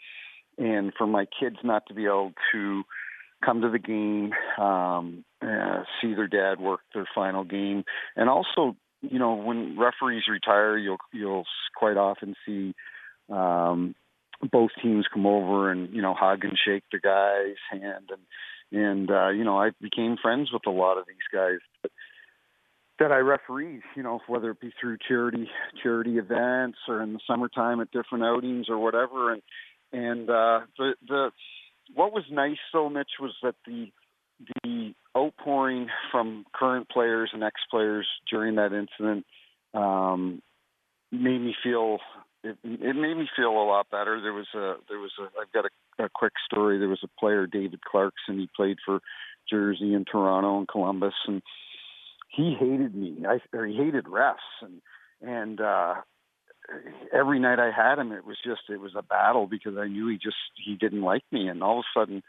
and 0.57 0.93
for 0.97 1.07
my 1.07 1.25
kids 1.39 1.57
not 1.63 1.85
to 1.87 1.93
be 1.93 2.05
able 2.05 2.33
to 2.51 2.83
come 3.43 3.61
to 3.61 3.69
the 3.69 3.79
game, 3.79 4.31
um, 4.57 5.23
uh, 5.41 5.83
see 6.01 6.13
their 6.13 6.27
dad 6.27 6.59
work 6.59 6.79
their 6.93 7.07
final 7.13 7.43
game, 7.43 7.83
and 8.15 8.29
also, 8.29 8.75
you 9.11 9.19
know, 9.19 9.35
when 9.35 9.77
referees 9.77 10.23
retire, 10.29 10.77
you'll 10.77 10.97
you'll 11.11 11.45
quite 11.75 11.97
often 11.97 12.35
see 12.45 12.73
um, 13.29 13.95
both 14.51 14.71
teams 14.81 15.05
come 15.11 15.25
over 15.25 15.71
and 15.71 15.93
you 15.93 16.01
know 16.01 16.13
hug 16.13 16.43
and 16.43 16.57
shake 16.57 16.83
the 16.91 16.99
guy's 16.99 17.57
hand, 17.71 18.09
and 18.11 18.81
and 18.83 19.11
uh, 19.11 19.29
you 19.29 19.43
know 19.43 19.59
I 19.59 19.71
became 19.81 20.17
friends 20.21 20.51
with 20.51 20.65
a 20.67 20.71
lot 20.71 20.97
of 20.97 21.05
these 21.07 21.17
guys. 21.31 21.59
That 22.97 23.11
I 23.11 23.17
referee, 23.17 23.81
you 23.97 24.03
know, 24.03 24.21
whether 24.27 24.51
it 24.51 24.61
be 24.61 24.71
through 24.79 24.97
charity 25.05 25.49
charity 25.83 26.17
events 26.17 26.77
or 26.87 27.01
in 27.01 27.13
the 27.13 27.19
summertime 27.27 27.81
at 27.81 27.91
different 27.91 28.23
outings 28.23 28.67
or 28.69 28.77
whatever. 28.77 29.33
And 29.33 29.41
and 29.91 30.29
uh, 30.29 30.61
the 30.77 30.93
the 31.07 31.31
what 31.93 32.13
was 32.13 32.23
nice 32.31 32.57
though, 32.73 32.89
Mitch, 32.89 33.19
was 33.19 33.33
that 33.43 33.55
the 33.65 33.91
the 34.39 34.93
outpouring 35.17 35.87
from 36.11 36.45
current 36.53 36.89
players 36.89 37.31
and 37.33 37.43
ex 37.43 37.61
players 37.69 38.07
during 38.29 38.55
that 38.55 38.73
incident 38.73 39.25
um, 39.73 40.41
made 41.11 41.39
me 41.39 41.55
feel 41.63 41.99
it, 42.43 42.57
it 42.63 42.95
made 42.95 43.17
me 43.17 43.27
feel 43.35 43.49
a 43.49 43.65
lot 43.65 43.89
better. 43.89 44.21
There 44.21 44.33
was 44.33 44.47
a 44.53 44.75
there 44.89 44.99
was 44.99 45.11
a 45.19 45.23
I've 45.39 45.51
got 45.51 45.65
a, 45.65 46.05
a 46.05 46.09
quick 46.13 46.33
story. 46.45 46.77
There 46.77 46.89
was 46.89 47.03
a 47.03 47.19
player 47.19 47.47
David 47.47 47.81
Clarkson. 47.83 48.39
He 48.39 48.49
played 48.55 48.77
for 48.85 48.99
Jersey 49.49 49.93
and 49.93 50.07
Toronto 50.09 50.57
and 50.57 50.67
Columbus 50.67 51.13
and 51.27 51.41
he 52.35 52.55
hated 52.59 52.95
me. 52.95 53.23
I 53.27 53.39
or 53.55 53.65
he 53.65 53.75
hated 53.75 54.05
refs 54.05 54.35
and 54.61 54.81
and 55.21 55.61
uh 55.61 55.95
every 57.13 57.39
night 57.39 57.59
I 57.59 57.71
had 57.71 57.99
him 57.99 58.11
it 58.11 58.25
was 58.25 58.37
just 58.43 58.61
it 58.69 58.79
was 58.79 58.93
a 58.97 59.03
battle 59.03 59.47
because 59.47 59.77
I 59.77 59.87
knew 59.87 60.07
he 60.07 60.17
just 60.17 60.37
he 60.63 60.75
didn't 60.75 61.01
like 61.01 61.23
me 61.31 61.47
and 61.47 61.63
all 61.63 61.79
of 61.79 61.85
a 61.85 61.99
sudden 61.99 62.23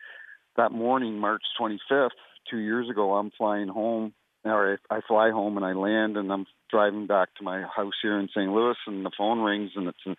that 0.56 0.72
morning 0.72 1.18
March 1.18 1.42
25th 1.60 2.10
2 2.50 2.58
years 2.58 2.88
ago 2.90 3.14
I'm 3.14 3.30
flying 3.36 3.68
home 3.68 4.12
or 4.44 4.78
I, 4.90 4.96
I 4.96 5.00
fly 5.06 5.30
home 5.30 5.56
and 5.56 5.66
I 5.66 5.72
land 5.72 6.16
and 6.16 6.32
I'm 6.32 6.46
driving 6.70 7.06
back 7.06 7.28
to 7.36 7.44
my 7.44 7.62
house 7.62 7.94
here 8.02 8.18
in 8.18 8.28
St. 8.28 8.50
Louis 8.50 8.76
and 8.86 9.04
the 9.04 9.10
phone 9.16 9.40
rings 9.40 9.72
and 9.76 9.88
it's 9.88 10.06
a, 10.06 10.14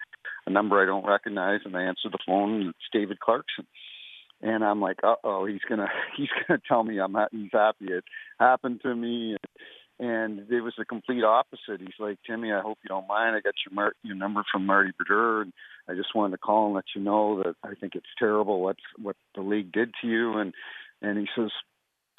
a 0.46 0.50
number 0.50 0.82
I 0.82 0.86
don't 0.86 1.08
recognize 1.08 1.62
and 1.65 1.75
I 1.75 1.84
answer 1.84 2.10
the 2.12 2.20
phone 2.25 2.62
and 2.62 2.70
it's 2.70 2.89
David 2.91 3.20
Clarkson 3.20 3.65
and 4.41 4.63
I'm 4.63 4.82
like, 4.82 5.00
uh 5.03 5.15
oh, 5.24 5.46
he's 5.46 5.62
gonna 5.67 5.88
he's 6.17 6.29
gonna 6.48 6.62
tell 6.67 6.84
me 6.84 7.00
I'm 7.00 7.15
he's 7.32 7.50
happy 7.51 7.86
it 7.86 8.03
happened 8.39 8.82
to 8.84 8.96
me, 8.96 9.32
and 9.32 9.39
it 10.00 10.63
was 10.63 10.74
the 10.77 10.86
complete 10.86 11.24
opposite. 11.24 11.80
He's 11.80 12.00
like, 12.00 12.20
Timmy, 12.25 12.51
I 12.51 12.62
hope 12.62 12.77
you 12.84 12.88
don't 12.88 13.08
mind. 13.08 13.36
I 13.36 13.42
got 13.42 13.56
your 13.66 13.74
Mar- 13.74 13.96
your 14.04 14.16
number 14.16 14.44
from 14.51 14.66
Marty 14.66 14.92
Brodeur, 14.98 15.42
and 15.42 15.54
I 15.89 15.96
just 15.96 16.16
wanted 16.16 16.32
to 16.32 16.38
call 16.38 16.68
and 16.68 16.75
let 16.75 16.86
you 16.96 17.01
know 17.01 17.42
that 17.44 17.56
I 17.63 17.74
think 17.74 17.96
it's 17.96 18.06
terrible 18.20 18.62
what 18.62 18.77
what 19.01 19.16
the 19.36 19.42
league 19.42 19.72
did 19.72 19.94
to 20.01 20.08
you, 20.08 20.38
and 20.38 20.54
and 21.01 21.18
he 21.18 21.27
says, 21.36 21.51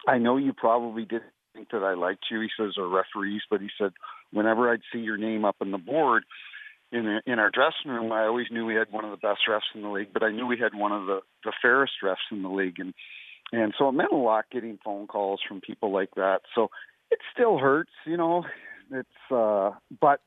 I 0.06 0.18
know 0.18 0.36
you 0.36 0.52
probably 0.52 1.04
didn't 1.04 1.32
think 1.54 1.70
that 1.70 1.82
I 1.82 1.94
liked 1.94 2.26
you. 2.30 2.40
He 2.40 2.48
says, 2.58 2.74
or 2.76 2.88
referees, 2.88 3.42
but 3.50 3.60
he 3.60 3.68
said, 3.78 3.92
whenever 4.32 4.70
I'd 4.70 4.82
see 4.92 5.00
your 5.00 5.16
name 5.16 5.44
up 5.44 5.56
on 5.60 5.70
the 5.70 5.78
board 5.78 6.24
in 6.90 7.20
in 7.26 7.38
our 7.38 7.50
dressing 7.50 7.90
room, 7.90 8.12
I 8.12 8.24
always 8.24 8.46
knew 8.50 8.66
we 8.66 8.74
had 8.74 8.90
one 8.90 9.04
of 9.04 9.10
the 9.10 9.16
best 9.16 9.40
refs 9.48 9.74
in 9.74 9.82
the 9.82 9.90
league, 9.90 10.12
but 10.12 10.22
I 10.22 10.30
knew 10.30 10.46
we 10.46 10.58
had 10.58 10.74
one 10.74 10.92
of 10.92 11.06
the 11.06 11.20
the 11.44 11.52
fairest 11.62 11.94
refs 12.02 12.16
in 12.32 12.42
the 12.42 12.48
league, 12.48 12.78
and 12.78 12.94
and 13.52 13.74
so 13.78 13.88
it 13.88 13.92
meant 13.92 14.12
a 14.12 14.16
lot 14.16 14.46
getting 14.50 14.78
phone 14.84 15.06
calls 15.06 15.40
from 15.46 15.60
people 15.60 15.92
like 15.92 16.10
that. 16.16 16.40
So 16.54 16.70
it 17.10 17.18
still 17.32 17.58
hurts, 17.58 17.92
you 18.06 18.16
know. 18.16 18.44
It's 18.90 19.32
uh, 19.32 19.72
but 20.00 20.20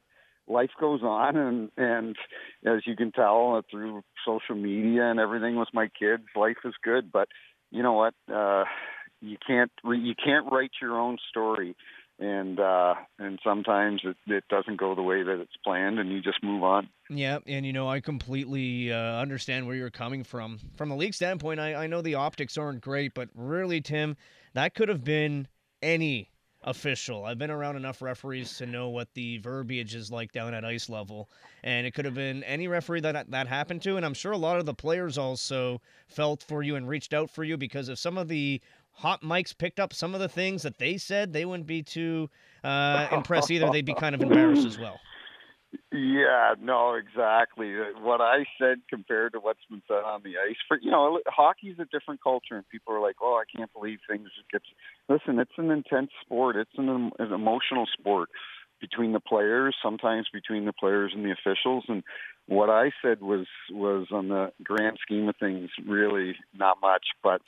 life 0.48 0.72
goes 0.80 1.02
on, 1.04 1.36
and 1.36 1.72
and 1.78 2.16
as 2.66 2.82
you 2.86 2.96
can 2.96 3.12
tell 3.12 3.62
through 3.70 4.04
social 4.26 4.56
media 4.56 5.10
and 5.10 5.20
everything 5.20 5.58
with 5.58 5.70
my 5.74 5.88
kids, 5.88 6.24
life 6.36 6.58
is 6.66 6.74
good. 6.84 7.12
But 7.12 7.28
you 7.72 7.84
know 7.84 7.94
what? 7.94 8.14
Uh, 8.32 8.66
you 9.22 9.38
can't 9.46 9.72
you 9.84 10.16
can't 10.16 10.52
write 10.52 10.72
your 10.82 11.00
own 11.00 11.18
story 11.30 11.76
and 12.20 12.60
uh 12.60 12.94
and 13.20 13.40
sometimes 13.44 14.02
it, 14.04 14.18
it 14.28 14.44
doesn't 14.50 14.78
go 14.78 14.96
the 14.96 15.02
way 15.02 15.24
that 15.24 15.40
it's 15.40 15.56
planned 15.64 16.00
and 16.00 16.12
you 16.12 16.22
just 16.22 16.44
move 16.44 16.64
on 16.64 16.88
yeah 17.10 17.40
and 17.48 17.66
you 17.66 17.74
know 17.74 17.88
i 17.88 18.00
completely 18.00 18.92
uh, 18.92 19.20
understand 19.20 19.66
where 19.66 19.76
you're 19.76 19.90
coming 19.90 20.24
from 20.24 20.60
from 20.76 20.90
the 20.90 20.96
league 20.96 21.14
standpoint 21.14 21.60
I, 21.60 21.76
I 21.76 21.88
know 21.88 22.02
the 22.02 22.16
optics 22.16 22.58
aren't 22.58 22.82
great 22.82 23.14
but 23.14 23.30
really 23.36 23.82
tim 23.82 24.18
that 24.54 24.76
could 24.76 24.90
have 24.90 25.04
been 25.04 25.48
any 25.82 26.31
official 26.64 27.26
i've 27.26 27.40
been 27.40 27.50
around 27.50 27.76
enough 27.76 28.02
referees 28.02 28.56
to 28.58 28.66
know 28.66 28.90
what 28.90 29.12
the 29.16 29.40
verbiage 29.40 29.96
is 29.96 30.12
like 30.12 30.32
down 30.32 30.54
at 30.54 30.64
ice 30.64 30.90
level 30.90 31.28
and 31.64 31.88
it 31.88 31.94
could 31.94 32.06
have 32.06 32.14
been 32.14 32.44
any 32.44 32.68
referee 32.68 33.00
that 33.00 33.30
that 33.32 33.48
happened 33.48 33.82
to 33.82 33.98
and 33.98 34.06
i'm 34.06 34.14
sure 34.14 34.32
a 34.32 34.38
lot 34.38 34.60
of 34.60 34.66
the 34.66 34.74
players 34.74 35.18
also 35.18 35.82
felt 36.08 36.44
for 36.44 36.62
you 36.62 36.76
and 36.76 36.88
reached 36.88 37.14
out 37.14 37.30
for 37.30 37.44
you 37.44 37.58
because 37.58 37.90
if 37.90 37.98
some 37.98 38.18
of 38.18 38.28
the 38.28 38.62
hot 38.94 39.22
mics 39.22 39.58
picked 39.58 39.80
up 39.80 39.94
some 39.94 40.14
of 40.14 40.20
the 40.20 40.30
things 40.30 40.64
that 40.64 40.78
they 40.78 40.98
said, 40.98 41.34
they 41.34 41.46
wouldn't 41.46 41.68
be 41.68 41.82
too 41.82 42.30
uh, 42.64 43.08
impressed 43.12 43.50
either. 43.52 43.70
They'd 43.72 43.86
be 43.86 43.94
kind 43.94 44.16
of 44.16 44.22
embarrassed 44.22 44.66
as 44.66 44.78
well. 44.78 45.00
Yeah, 45.92 46.56
no, 46.62 46.96
exactly. 46.96 47.74
What 48.02 48.20
I 48.22 48.46
said 48.60 48.82
compared 48.90 49.34
to 49.34 49.40
what's 49.40 49.64
been 49.70 49.82
said 49.88 50.04
on 50.04 50.22
the 50.24 50.36
ice, 50.38 50.58
for 50.68 50.78
you 50.82 50.92
know, 50.92 51.20
hockey's 51.28 51.80
a 51.80 51.86
different 51.86 52.22
culture, 52.22 52.56
and 52.56 52.68
people 52.70 52.94
are 52.94 53.00
like, 53.02 53.18
"Oh, 53.22 53.42
I 53.42 53.46
can't 53.58 53.72
believe 53.74 54.00
things 54.10 54.30
get." 54.52 54.62
Listen, 55.08 55.40
it's 55.40 55.58
an 55.58 55.72
intense 55.72 56.12
sport. 56.22 56.58
It's 56.58 56.78
an, 56.78 57.12
an 57.20 57.32
emotional 57.34 57.86
sport 57.98 58.30
between 58.82 59.14
the 59.14 59.20
players, 59.22 59.76
sometimes 59.82 60.28
between 60.34 60.66
the 60.66 60.74
players 60.74 61.14
and 61.16 61.24
the 61.24 61.32
officials. 61.32 61.86
And 61.88 62.04
what 62.48 62.70
I 62.70 62.92
said 63.02 63.22
was 63.22 63.48
was 63.70 64.08
on 64.12 64.28
the 64.28 64.52
grand 64.64 64.98
scheme 65.02 65.30
of 65.30 65.36
things, 65.38 65.70
really 65.86 66.36
not 66.54 66.78
much, 66.82 67.06
but 67.24 67.42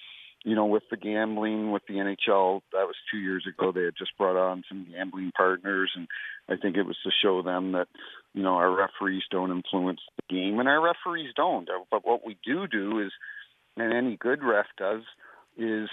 you 0.44 0.56
know, 0.56 0.66
with 0.66 0.84
the 0.92 0.98
gambling 0.98 1.72
with 1.72 1.84
the 1.88 1.96
NHL, 1.96 2.62
that 2.74 2.86
was 2.86 2.96
two 3.12 3.18
years 3.18 3.46
ago. 3.48 3.72
They 3.72 3.84
had 3.84 3.96
just 3.98 4.18
brought 4.18 4.36
on 4.36 4.64
some 4.68 4.88
gambling 4.92 5.32
partners, 5.36 5.92
and 5.96 6.08
I 6.50 6.62
think 6.62 6.76
it 6.76 6.84
was 6.84 6.98
to 7.04 7.12
show 7.24 7.42
them 7.42 7.72
that, 7.72 7.88
you 8.34 8.44
know, 8.44 8.56
our 8.56 8.76
referees 8.76 9.24
don't 9.32 9.52
influence 9.52 10.02
the 10.18 10.36
game, 10.36 10.60
and 10.60 10.68
our 10.68 10.82
referees 10.82 11.34
don't. 11.36 11.70
But 11.90 12.06
what 12.06 12.26
we 12.26 12.38
do 12.46 12.68
do 12.68 13.00
is, 13.00 13.12
and 13.78 13.94
any 13.94 14.18
good 14.18 14.44
ref 14.44 14.66
does, 14.78 15.04
is 15.58 15.90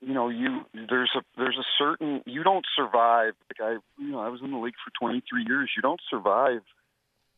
you 0.00 0.14
know 0.14 0.28
you 0.28 0.60
there's 0.74 1.10
a 1.16 1.20
there's 1.36 1.58
a 1.58 1.66
certain 1.78 2.22
you 2.24 2.44
don't 2.44 2.64
survive 2.76 3.32
like 3.50 3.60
i 3.60 3.72
you 4.00 4.12
know 4.12 4.20
i 4.20 4.28
was 4.28 4.40
in 4.44 4.50
the 4.50 4.58
league 4.58 4.74
for 4.84 4.92
23 5.00 5.44
years 5.48 5.70
you 5.76 5.82
don't 5.82 6.00
survive 6.08 6.60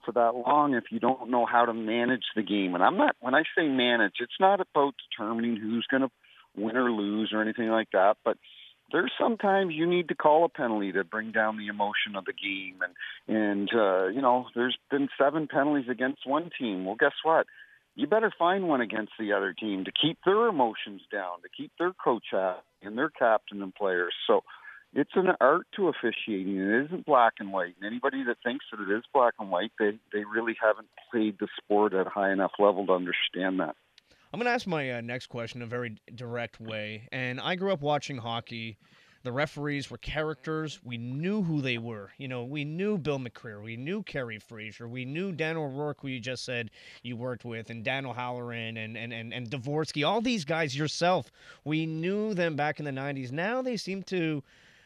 for 0.05 0.13
that 0.13 0.35
long 0.35 0.75
if 0.75 0.85
you 0.91 0.99
don't 0.99 1.31
know 1.31 1.47
how 1.47 1.65
to 1.65 1.73
manage 1.73 2.25
the 2.37 2.43
game 2.43 2.75
and 2.75 2.83
i'm 2.83 2.99
not 2.99 3.17
when 3.21 3.35
i 3.35 3.45
say 3.57 3.67
manage 3.67 4.15
it's 4.21 4.39
not 4.39 4.61
about 4.61 4.95
determining 5.11 5.57
who's 5.57 5.87
going 5.91 6.03
to 6.03 6.11
win 6.57 6.77
or 6.77 6.91
lose 6.91 7.31
or 7.33 7.43
anything 7.43 7.69
like 7.69 7.91
that. 7.93 8.17
But 8.25 8.39
there's 8.93 9.13
sometimes 9.21 9.75
you 9.75 9.87
need 9.87 10.09
to 10.09 10.15
call 10.15 10.45
a 10.45 10.49
penalty 10.49 10.93
to 10.93 11.05
bring 11.05 11.33
down 11.33 11.59
the 11.59 11.69
emotion 11.69 12.17
of 12.17 12.25
the 12.25 12.33
game, 12.33 12.79
and 12.83 13.39
and 13.39 13.71
uh, 13.75 14.07
you 14.09 14.21
know 14.21 14.47
there's 14.55 14.77
been 14.91 15.09
seven 15.19 15.47
penalties 15.47 15.89
against 15.91 16.27
one 16.27 16.51
team. 16.59 16.85
Well, 16.85 16.97
guess 16.99 17.15
what? 17.23 17.47
You 17.97 18.07
better 18.07 18.33
find 18.39 18.69
one 18.69 18.81
against 18.81 19.13
the 19.19 19.33
other 19.33 19.53
team 19.53 19.85
to 19.85 19.93
keep 19.93 20.19
their 20.25 20.47
emotions 20.47 21.03
down, 21.13 21.43
to 21.43 21.49
keep 21.55 21.73
their 21.79 21.93
coach 21.93 22.27
happy 22.31 22.61
and 22.83 22.97
their 22.97 23.11
captain 23.11 23.63
and 23.63 23.75
players. 23.75 24.15
So 24.27 24.43
it's 24.93 25.11
an 25.15 25.29
art 25.41 25.67
to 25.77 25.89
officiating. 25.89 26.57
It 26.57 26.87
isn't 26.87 27.07
black 27.07 27.35
and 27.39 27.53
white. 27.53 27.75
And 27.81 27.87
anybody 27.87 28.25
that 28.25 28.39
thinks 28.43 28.65
that 28.71 28.81
it 28.81 28.93
is 28.97 29.05
black 29.13 29.35
and 29.39 29.51
white, 29.51 29.73
they 29.79 29.99
they 30.13 30.25
really 30.25 30.57
haven't 30.61 30.89
played 31.11 31.39
the 31.39 31.49
sport 31.57 31.95
at 31.95 32.07
a 32.07 32.11
high 32.11 32.33
enough 32.33 32.53
level 32.59 32.87
to 32.87 32.93
understand 32.93 33.61
that. 33.61 33.77
I'm 34.33 34.39
going 34.39 34.47
to 34.47 34.53
ask 34.53 34.67
my 34.67 34.93
uh, 34.93 35.01
next 35.01 35.27
question 35.27 35.61
in 35.61 35.67
a 35.67 35.69
very 35.69 35.97
direct 36.15 36.61
way. 36.61 37.09
And 37.11 37.41
I 37.41 37.57
grew 37.57 37.73
up 37.73 37.81
watching 37.81 38.19
hockey. 38.19 38.79
The 39.25 39.33
referees 39.33 39.91
were 39.91 39.99
characters. 39.99 40.79
We 40.85 40.99
knew 40.99 41.43
who 41.43 41.61
they 41.61 41.79
were. 41.79 42.13
You 42.17 42.29
know, 42.29 42.45
we 42.45 42.65
knew 42.65 42.97
Bill 42.97 43.19
McCreary. 43.19 43.65
We 43.65 43.77
knew 43.77 44.05
Kerry 44.05 44.39
Fraser. 44.39 44.87
We 44.87 45.05
knew 45.05 45.33
Dan 45.33 45.57
O'Rourke, 45.57 46.01
who 46.01 46.09
you 46.09 46.21
just 46.21 46.45
said 46.45 46.71
you 47.03 47.17
worked 47.17 47.45
with, 47.45 47.71
and 47.71 47.85
Dan 47.85 48.07
O'Halloran 48.07 48.77
and, 48.77 48.97
and, 48.97 49.13
and, 49.13 49.35
and 49.35 49.51
Devorski. 49.51 50.07
All 50.07 50.21
these 50.21 50.45
guys 50.45 50.79
yourself. 50.79 51.33
We 51.65 51.85
knew 51.85 52.33
them 52.33 52.55
back 52.55 52.79
in 52.79 52.85
the 52.85 52.93
90s. 52.93 53.33
Now 53.33 53.63
they 53.63 53.77
seem 53.77 54.05
to 54.05 54.45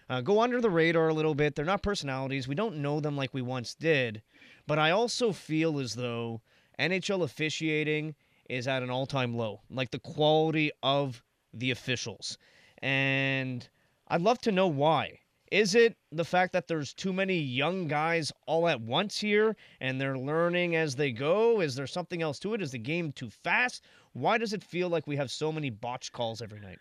uh, 0.08 0.22
go 0.22 0.40
under 0.40 0.62
the 0.62 0.70
radar 0.70 1.08
a 1.08 1.14
little 1.14 1.34
bit. 1.34 1.54
They're 1.54 1.66
not 1.66 1.82
personalities. 1.82 2.48
We 2.48 2.54
don't 2.54 2.78
know 2.78 2.98
them 2.98 3.16
like 3.16 3.34
we 3.34 3.42
once 3.42 3.74
did. 3.74 4.22
But 4.66 4.78
I 4.78 4.90
also 4.90 5.32
feel 5.32 5.78
as 5.78 5.94
though 5.94 6.40
NHL 6.78 7.22
officiating 7.22 8.14
is 8.48 8.68
at 8.68 8.82
an 8.82 8.90
all 8.90 9.06
time 9.06 9.36
low, 9.36 9.60
like 9.70 9.90
the 9.90 9.98
quality 9.98 10.70
of 10.82 11.22
the 11.52 11.70
officials. 11.70 12.38
And 12.82 13.66
I'd 14.08 14.22
love 14.22 14.38
to 14.42 14.52
know 14.52 14.66
why. 14.66 15.18
Is 15.50 15.74
it 15.74 15.96
the 16.10 16.24
fact 16.24 16.52
that 16.54 16.66
there's 16.66 16.92
too 16.92 17.12
many 17.12 17.38
young 17.38 17.86
guys 17.86 18.32
all 18.46 18.66
at 18.66 18.80
once 18.80 19.20
here 19.20 19.56
and 19.80 20.00
they're 20.00 20.18
learning 20.18 20.74
as 20.74 20.96
they 20.96 21.12
go? 21.12 21.60
Is 21.60 21.76
there 21.76 21.86
something 21.86 22.22
else 22.22 22.38
to 22.40 22.54
it? 22.54 22.62
Is 22.62 22.72
the 22.72 22.78
game 22.78 23.12
too 23.12 23.30
fast? 23.30 23.84
Why 24.14 24.36
does 24.38 24.52
it 24.52 24.64
feel 24.64 24.88
like 24.88 25.06
we 25.06 25.16
have 25.16 25.30
so 25.30 25.52
many 25.52 25.70
botch 25.70 26.12
calls 26.12 26.42
every 26.42 26.60
night? 26.60 26.78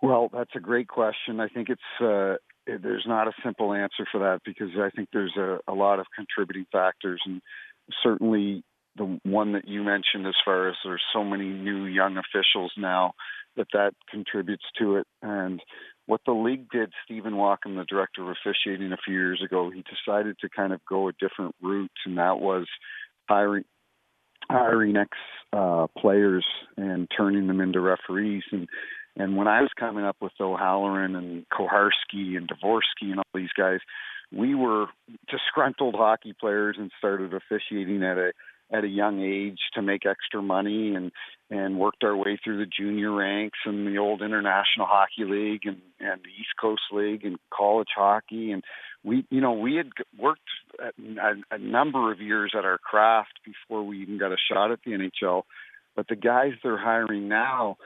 Well, 0.00 0.30
that's 0.32 0.52
a 0.54 0.60
great 0.60 0.88
question. 0.88 1.40
I 1.40 1.48
think 1.48 1.68
it's 1.68 2.00
uh, 2.00 2.36
there's 2.66 3.04
not 3.06 3.26
a 3.26 3.32
simple 3.44 3.72
answer 3.72 4.06
for 4.10 4.20
that 4.20 4.40
because 4.44 4.70
I 4.78 4.90
think 4.90 5.08
there's 5.12 5.36
a, 5.36 5.58
a 5.66 5.74
lot 5.74 5.98
of 5.98 6.06
contributing 6.14 6.66
factors, 6.70 7.20
and 7.26 7.42
certainly 8.02 8.62
the 8.98 9.18
one 9.22 9.52
that 9.52 9.66
you 9.66 9.82
mentioned 9.82 10.26
as 10.26 10.34
far 10.44 10.68
as 10.68 10.76
there's 10.84 11.02
so 11.12 11.24
many 11.24 11.46
new 11.46 11.84
young 11.84 12.16
officials 12.18 12.72
now 12.76 13.12
that 13.56 13.68
that 13.72 13.92
contributes 14.10 14.64
to 14.78 14.96
it. 14.96 15.06
And 15.22 15.60
what 16.06 16.20
the 16.26 16.32
league 16.32 16.70
did 16.70 16.90
stephen 17.04 17.34
walkom 17.34 17.76
the 17.76 17.84
director 17.84 18.22
of 18.22 18.34
officiating 18.36 18.92
a 18.92 18.96
few 19.04 19.14
years 19.14 19.42
ago 19.44 19.70
he 19.70 19.82
decided 19.82 20.38
to 20.40 20.48
kind 20.48 20.72
of 20.72 20.80
go 20.88 21.08
a 21.08 21.12
different 21.12 21.54
route 21.60 21.90
and 22.06 22.16
that 22.16 22.38
was 22.40 22.66
hiring 23.28 23.64
hiring 24.50 24.96
ex 24.96 25.10
uh, 25.52 25.86
players 25.96 26.46
and 26.76 27.08
turning 27.16 27.46
them 27.46 27.60
into 27.60 27.80
referees. 27.80 28.44
And 28.52 28.68
And 29.16 29.36
when 29.36 29.48
I 29.48 29.60
was 29.60 29.70
coming 29.78 30.04
up 30.04 30.16
with 30.20 30.32
O'Halloran 30.40 31.16
and 31.16 31.44
Koharski 31.48 32.36
and 32.36 32.48
Devorski 32.48 33.10
and 33.10 33.18
all 33.18 33.24
these 33.34 33.52
guys, 33.56 33.80
we 34.32 34.54
were 34.54 34.86
disgruntled 35.28 35.94
hockey 35.96 36.34
players 36.38 36.76
and 36.78 36.90
started 36.98 37.32
officiating 37.34 38.02
at 38.02 38.18
a 38.18 38.32
at 38.72 38.84
a 38.84 38.88
young 38.88 39.22
age 39.22 39.58
to 39.74 39.82
make 39.82 40.06
extra 40.06 40.42
money 40.42 40.94
and 40.94 41.12
and 41.50 41.78
worked 41.78 42.04
our 42.04 42.16
way 42.16 42.38
through 42.42 42.58
the 42.58 42.66
junior 42.66 43.10
ranks 43.12 43.58
and 43.64 43.86
the 43.86 43.98
old 43.98 44.20
international 44.20 44.86
hockey 44.86 45.24
league 45.24 45.62
and 45.64 45.80
and 46.00 46.20
the 46.22 46.30
east 46.30 46.54
coast 46.60 46.82
league 46.92 47.24
and 47.24 47.38
college 47.52 47.88
hockey. 47.96 48.52
And 48.52 48.62
we 49.02 49.24
you 49.30 49.40
know 49.40 49.52
we 49.52 49.76
had 49.76 49.90
worked 50.18 50.40
a, 50.78 51.32
a 51.50 51.58
number 51.58 52.12
of 52.12 52.20
years 52.20 52.52
at 52.56 52.64
our 52.64 52.78
craft 52.78 53.40
before 53.44 53.82
we 53.82 54.02
even 54.02 54.18
got 54.18 54.32
a 54.32 54.36
shot 54.50 54.72
at 54.72 54.80
the 54.84 54.92
NHL 54.92 55.42
but 55.96 56.06
the 56.08 56.16
guys 56.16 56.52
they're 56.62 56.78
hiring 56.78 57.28
now 57.28 57.76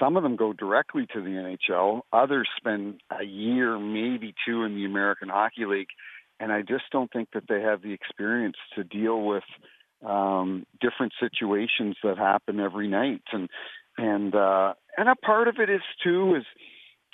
some 0.00 0.16
of 0.16 0.22
them 0.22 0.36
go 0.36 0.52
directly 0.52 1.06
to 1.14 1.20
the 1.20 1.30
NHL 1.30 2.02
others 2.12 2.48
spend 2.56 3.00
a 3.10 3.24
year 3.24 3.78
maybe 3.78 4.34
two 4.46 4.64
in 4.64 4.74
the 4.74 4.84
American 4.84 5.28
Hockey 5.28 5.66
League. 5.66 5.88
And 6.40 6.50
I 6.52 6.62
just 6.62 6.84
don't 6.90 7.12
think 7.12 7.28
that 7.34 7.44
they 7.48 7.60
have 7.60 7.82
the 7.82 7.92
experience 7.92 8.56
to 8.74 8.82
deal 8.82 9.22
with 9.22 9.44
um, 10.04 10.66
different 10.80 11.12
situations 11.20 11.96
that 12.02 12.18
happen 12.18 12.60
every 12.60 12.88
night, 12.88 13.22
and 13.32 13.48
and 13.96 14.34
uh, 14.34 14.74
and 14.96 15.08
a 15.08 15.16
part 15.16 15.48
of 15.48 15.56
it 15.58 15.70
is 15.70 15.82
too 16.02 16.34
is 16.36 16.44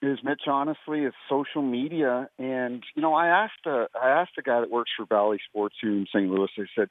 is 0.03 0.19
Mitch 0.25 0.43
honestly 0.47 1.01
is 1.01 1.13
social 1.29 1.63
media, 1.63 2.29
and 2.39 2.83
you 2.95 3.03
know 3.03 3.15
I 3.15 3.29
asked 3.29 3.67
a 3.67 3.87
I 4.01 4.09
asked 4.09 4.33
a 4.39 4.43
guy 4.43 4.61
that 4.61 4.71
works 4.71 4.91
for 4.97 5.07
Bally 5.07 5.39
Sports 5.49 5.77
here 5.81 5.91
in 5.93 6.07
St. 6.07 6.31
Louis. 6.31 6.49
I 6.59 6.63
said, 6.77 6.89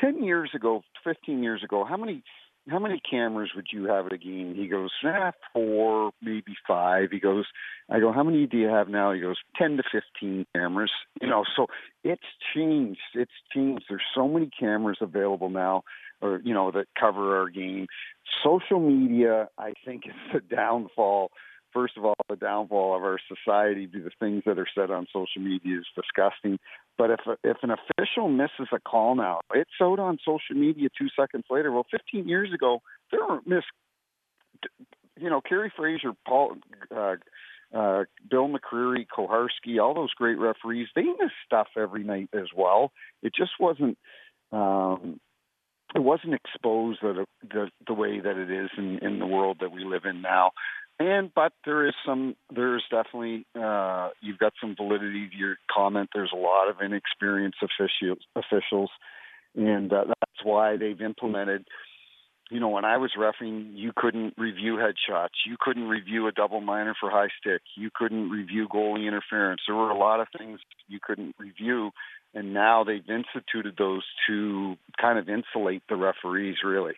ten 0.00 0.22
years 0.22 0.50
ago, 0.54 0.82
fifteen 1.02 1.42
years 1.42 1.64
ago, 1.64 1.84
how 1.84 1.96
many 1.96 2.22
how 2.68 2.78
many 2.78 3.00
cameras 3.00 3.50
would 3.56 3.68
you 3.72 3.86
have 3.86 4.06
at 4.06 4.12
a 4.12 4.18
game? 4.18 4.54
He 4.54 4.68
goes, 4.68 4.90
eh, 5.04 5.30
four, 5.52 6.12
maybe 6.22 6.54
five. 6.66 7.10
He 7.10 7.18
goes, 7.18 7.46
I 7.88 8.00
go, 8.00 8.12
how 8.12 8.22
many 8.22 8.46
do 8.46 8.58
you 8.58 8.68
have 8.68 8.88
now? 8.88 9.12
He 9.12 9.20
goes, 9.20 9.38
10 9.56 9.78
to 9.78 9.82
15 9.90 10.46
cameras. 10.54 10.92
You 11.20 11.28
know, 11.28 11.44
so 11.56 11.66
it's 12.04 12.22
changed. 12.54 13.00
It's 13.14 13.30
changed. 13.54 13.84
There's 13.88 14.02
so 14.14 14.28
many 14.28 14.50
cameras 14.58 14.98
available 15.00 15.48
now, 15.48 15.84
or, 16.20 16.40
you 16.44 16.54
know, 16.54 16.70
that 16.72 16.86
cover 16.98 17.40
our 17.40 17.48
game. 17.48 17.86
Social 18.44 18.78
media, 18.78 19.48
I 19.58 19.72
think, 19.84 20.06
is 20.06 20.14
the 20.32 20.40
downfall 20.54 21.30
first 21.72 21.96
of 21.96 22.04
all, 22.04 22.14
the 22.28 22.36
downfall 22.36 22.96
of 22.96 23.02
our 23.02 23.18
society 23.28 23.86
be 23.86 24.00
the 24.00 24.10
things 24.18 24.42
that 24.46 24.58
are 24.58 24.66
said 24.74 24.90
on 24.90 25.06
social 25.12 25.42
media 25.42 25.78
is 25.78 25.86
disgusting. 25.94 26.58
But 26.98 27.10
if 27.10 27.20
if 27.44 27.56
an 27.62 27.70
official 27.70 28.28
misses 28.28 28.68
a 28.72 28.80
call 28.80 29.14
now, 29.14 29.40
it's 29.54 29.70
out 29.80 29.98
on 29.98 30.18
social 30.24 30.56
media 30.56 30.88
two 30.96 31.08
seconds 31.18 31.44
later. 31.50 31.72
Well, 31.72 31.86
15 31.90 32.28
years 32.28 32.52
ago, 32.52 32.82
there 33.10 33.20
were 33.26 33.40
miss, 33.46 33.64
you 35.18 35.30
know, 35.30 35.40
Kerry 35.40 35.72
Fraser, 35.74 36.12
Paul, 36.26 36.56
uh, 36.94 37.16
uh, 37.74 38.04
Bill 38.28 38.48
McCreary, 38.48 39.06
Koharski, 39.06 39.80
all 39.80 39.94
those 39.94 40.12
great 40.14 40.38
referees, 40.38 40.88
they 40.94 41.04
miss 41.04 41.30
stuff 41.46 41.68
every 41.76 42.02
night 42.04 42.28
as 42.34 42.48
well. 42.56 42.92
It 43.22 43.32
just 43.34 43.52
wasn't. 43.58 43.96
Um, 44.52 45.20
it 45.94 46.02
wasn't 46.02 46.34
exposed 46.34 47.00
the, 47.02 47.24
the 47.42 47.68
the 47.86 47.94
way 47.94 48.20
that 48.20 48.36
it 48.36 48.50
is 48.50 48.70
in 48.76 48.98
in 48.98 49.18
the 49.18 49.26
world 49.26 49.58
that 49.60 49.72
we 49.72 49.84
live 49.84 50.04
in 50.04 50.22
now 50.22 50.52
and 51.00 51.32
but 51.34 51.52
there 51.64 51.86
is 51.86 51.94
some 52.06 52.36
there's 52.54 52.84
definitely 52.90 53.46
uh, 53.58 54.10
you've 54.20 54.38
got 54.38 54.52
some 54.60 54.76
validity 54.76 55.28
to 55.30 55.36
your 55.36 55.56
comment. 55.74 56.10
There's 56.14 56.32
a 56.32 56.38
lot 56.38 56.68
of 56.68 56.76
inexperienced 56.80 57.58
officials 57.62 58.18
officials, 58.36 58.90
and 59.56 59.90
uh, 59.92 60.04
that's 60.06 60.44
why 60.44 60.76
they've 60.76 61.00
implemented. 61.00 61.64
You 62.50 62.60
know, 62.60 62.68
when 62.68 62.84
I 62.84 62.98
was 62.98 63.12
refing, 63.16 63.70
you 63.74 63.92
couldn't 63.96 64.34
review 64.36 64.74
headshots. 64.74 65.46
You 65.46 65.56
couldn't 65.58 65.88
review 65.88 66.26
a 66.26 66.32
double 66.32 66.60
minor 66.60 66.94
for 67.00 67.08
high 67.08 67.28
stick. 67.40 67.62
You 67.76 67.90
couldn't 67.94 68.28
review 68.28 68.68
goalie 68.68 69.06
interference. 69.06 69.62
There 69.66 69.76
were 69.76 69.90
a 69.90 69.96
lot 69.96 70.20
of 70.20 70.26
things 70.36 70.58
you 70.88 70.98
couldn't 71.00 71.36
review, 71.38 71.92
and 72.34 72.52
now 72.52 72.84
they've 72.84 73.08
instituted 73.08 73.76
those 73.78 74.02
to 74.28 74.76
kind 75.00 75.18
of 75.18 75.28
insulate 75.28 75.84
the 75.88 75.96
referees, 75.96 76.56
really. 76.64 76.94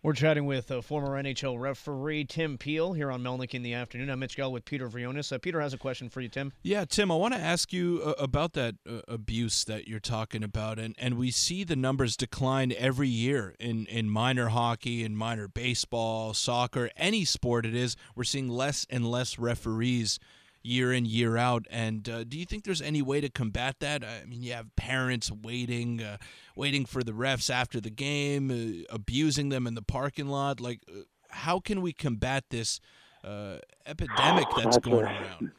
We're 0.00 0.12
chatting 0.12 0.46
with 0.46 0.70
uh, 0.70 0.80
former 0.80 1.20
NHL 1.20 1.58
referee 1.58 2.24
Tim 2.26 2.56
Peel 2.56 2.92
here 2.92 3.10
on 3.10 3.20
Melnick 3.20 3.52
in 3.52 3.62
the 3.62 3.74
afternoon. 3.74 4.10
I'm 4.10 4.20
Mitch 4.20 4.36
Gell 4.36 4.52
with 4.52 4.64
Peter 4.64 4.88
Vrionis. 4.88 5.32
Uh, 5.32 5.38
Peter 5.38 5.60
has 5.60 5.74
a 5.74 5.78
question 5.78 6.08
for 6.08 6.20
you, 6.20 6.28
Tim. 6.28 6.52
Yeah, 6.62 6.84
Tim, 6.84 7.10
I 7.10 7.16
want 7.16 7.34
to 7.34 7.40
ask 7.40 7.72
you 7.72 8.00
uh, 8.04 8.12
about 8.16 8.52
that 8.52 8.76
uh, 8.88 9.00
abuse 9.08 9.64
that 9.64 9.88
you're 9.88 9.98
talking 9.98 10.44
about, 10.44 10.78
and 10.78 10.94
and 11.00 11.18
we 11.18 11.32
see 11.32 11.64
the 11.64 11.74
numbers 11.74 12.16
decline 12.16 12.72
every 12.78 13.08
year 13.08 13.56
in 13.58 13.86
in 13.86 14.08
minor 14.08 14.50
hockey, 14.50 15.02
in 15.02 15.16
minor 15.16 15.48
baseball, 15.48 16.32
soccer, 16.32 16.90
any 16.96 17.24
sport 17.24 17.66
it 17.66 17.74
is. 17.74 17.96
We're 18.14 18.22
seeing 18.22 18.48
less 18.48 18.86
and 18.88 19.04
less 19.04 19.36
referees 19.36 20.20
year 20.62 20.92
in 20.92 21.04
year 21.04 21.36
out. 21.36 21.66
And 21.70 22.08
uh, 22.08 22.24
do 22.24 22.38
you 22.38 22.44
think 22.44 22.64
there's 22.64 22.82
any 22.82 23.02
way 23.02 23.20
to 23.20 23.28
combat 23.28 23.76
that? 23.80 24.04
I 24.04 24.24
mean, 24.26 24.42
you 24.42 24.52
have 24.52 24.74
parents 24.76 25.30
waiting, 25.30 26.02
uh, 26.02 26.18
waiting 26.56 26.84
for 26.84 27.02
the 27.02 27.12
refs 27.12 27.50
after 27.50 27.80
the 27.80 27.90
game, 27.90 28.50
uh, 28.50 28.94
abusing 28.94 29.48
them 29.48 29.66
in 29.66 29.74
the 29.74 29.82
parking 29.82 30.28
lot. 30.28 30.60
Like, 30.60 30.80
uh, 30.88 31.02
how 31.30 31.60
can 31.60 31.80
we 31.80 31.92
combat 31.92 32.44
this 32.50 32.80
uh, 33.24 33.58
epidemic 33.86 34.46
that's, 34.50 34.76
that's 34.76 34.78
going 34.78 35.04
a, 35.04 35.08
around? 35.08 35.50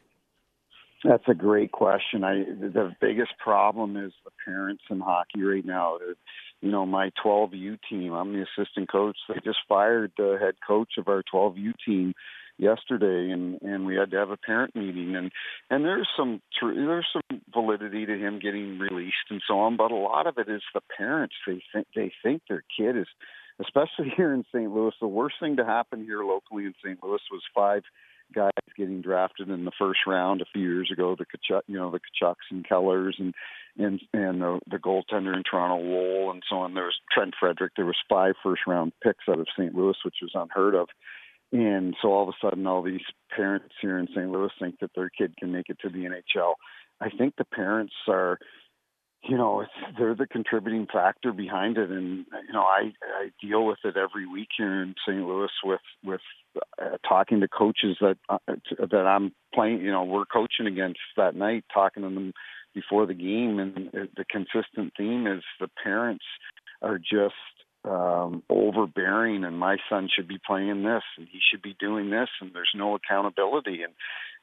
That's 1.03 1.23
a 1.27 1.33
great 1.33 1.71
question. 1.71 2.23
I 2.23 2.43
the 2.43 2.93
biggest 2.99 3.31
problem 3.37 3.95
is 3.95 4.11
the 4.25 4.31
parents 4.45 4.83
in 4.89 4.99
hockey 4.99 5.43
right 5.43 5.65
now. 5.65 5.97
You 6.61 6.71
know, 6.71 6.85
my 6.85 7.09
12U 7.23 7.77
team. 7.89 8.11
I'm 8.11 8.33
the 8.33 8.43
assistant 8.43 8.91
coach. 8.91 9.15
They 9.29 9.35
just 9.45 9.59
fired 9.69 10.11
the 10.17 10.37
head 10.41 10.55
coach 10.67 10.97
of 10.97 11.07
our 11.07 11.23
12U 11.33 11.71
team 11.85 12.13
yesterday 12.59 13.31
and 13.31 13.61
and 13.61 13.85
we 13.85 13.95
had 13.95 14.11
to 14.11 14.17
have 14.17 14.29
a 14.29 14.37
parent 14.37 14.75
meeting 14.75 15.15
and 15.15 15.31
and 15.69 15.85
there's 15.85 16.09
some 16.17 16.41
tr- 16.59 16.73
there's 16.73 17.07
some 17.11 17.41
validity 17.53 18.05
to 18.05 18.17
him 18.17 18.39
getting 18.39 18.77
released 18.77 19.15
and 19.29 19.41
so 19.47 19.59
on 19.59 19.77
but 19.77 19.91
a 19.91 19.95
lot 19.95 20.27
of 20.27 20.37
it 20.37 20.49
is 20.49 20.61
the 20.73 20.81
parents 20.97 21.33
they 21.47 21.63
think 21.73 21.87
they 21.95 22.11
think 22.21 22.41
their 22.49 22.63
kid 22.77 22.97
is 22.97 23.07
especially 23.61 24.11
here 24.17 24.33
in 24.33 24.43
St. 24.53 24.71
Louis 24.71 24.93
the 24.99 25.07
worst 25.07 25.35
thing 25.39 25.55
to 25.55 25.65
happen 25.65 26.03
here 26.03 26.23
locally 26.23 26.65
in 26.65 26.73
St. 26.83 27.01
Louis 27.01 27.21
was 27.31 27.41
five 27.55 27.83
guys 28.33 28.51
getting 28.77 29.01
drafted 29.01 29.49
in 29.49 29.65
the 29.65 29.71
first 29.79 30.01
round 30.05 30.41
a 30.41 30.45
few 30.53 30.61
years 30.61 30.91
ago 30.91 31.15
the 31.17 31.25
Tkachuk, 31.25 31.61
you 31.67 31.77
know 31.77 31.91
the 31.91 31.99
Tkachuks 31.99 32.51
and 32.51 32.67
Kellers 32.67 33.15
and 33.19 33.33
and 33.77 34.01
and 34.13 34.41
the, 34.41 34.59
the 34.69 34.77
goaltender 34.77 35.33
in 35.33 35.43
Toronto 35.49 35.77
Woll 35.77 36.31
and 36.31 36.43
so 36.49 36.57
on 36.57 36.73
there 36.73 36.85
was 36.85 36.99
Trent 37.11 37.35
Frederic 37.39 37.73
there 37.77 37.85
was 37.85 37.97
five 38.09 38.35
first 38.43 38.63
round 38.67 38.91
picks 39.01 39.23
out 39.29 39.39
of 39.39 39.47
St. 39.57 39.73
Louis 39.73 39.95
which 40.03 40.17
was 40.21 40.31
unheard 40.35 40.75
of 40.75 40.89
and 41.51 41.95
so 42.01 42.09
all 42.09 42.23
of 42.23 42.29
a 42.29 42.45
sudden, 42.45 42.67
all 42.67 42.83
these 42.83 43.01
parents 43.35 43.73
here 43.81 43.97
in 43.97 44.07
St. 44.07 44.29
Louis 44.29 44.51
think 44.59 44.79
that 44.81 44.91
their 44.95 45.09
kid 45.09 45.35
can 45.37 45.51
make 45.51 45.69
it 45.69 45.77
to 45.81 45.89
the 45.89 46.05
NHL. 46.05 46.53
I 47.01 47.09
think 47.09 47.35
the 47.37 47.45
parents 47.45 47.93
are, 48.07 48.37
you 49.23 49.35
know, 49.35 49.65
they're 49.97 50.15
the 50.15 50.27
contributing 50.27 50.85
factor 50.91 51.31
behind 51.31 51.77
it. 51.77 51.89
And 51.89 52.25
you 52.47 52.53
know, 52.53 52.61
I 52.61 52.91
I 53.19 53.29
deal 53.41 53.65
with 53.65 53.79
it 53.83 53.97
every 53.97 54.27
week 54.27 54.49
here 54.57 54.81
in 54.83 54.93
St. 55.07 55.25
Louis 55.25 55.49
with 55.63 55.81
with 56.03 56.21
uh, 56.79 56.97
talking 57.07 57.39
to 57.39 57.47
coaches 57.47 57.97
that 57.99 58.17
uh, 58.29 58.37
that 58.79 59.07
I'm 59.07 59.33
playing. 59.53 59.81
You 59.81 59.91
know, 59.91 60.03
we're 60.03 60.25
coaching 60.25 60.67
against 60.67 60.99
that 61.17 61.35
night, 61.35 61.65
talking 61.73 62.03
to 62.03 62.09
them 62.09 62.33
before 62.75 63.07
the 63.07 63.15
game, 63.15 63.59
and 63.59 63.89
the 63.91 64.25
consistent 64.29 64.93
theme 64.95 65.25
is 65.25 65.43
the 65.59 65.69
parents 65.83 66.25
are 66.83 66.99
just 66.99 67.33
um, 67.85 68.43
overbearing 68.49 69.43
and 69.43 69.57
my 69.57 69.77
son 69.89 70.09
should 70.13 70.27
be 70.27 70.39
playing 70.45 70.83
this 70.83 71.03
and 71.17 71.27
he 71.31 71.39
should 71.49 71.61
be 71.61 71.75
doing 71.79 72.09
this 72.09 72.29
and 72.41 72.51
there's 72.53 72.71
no 72.75 72.95
accountability. 72.95 73.83
And 73.83 73.93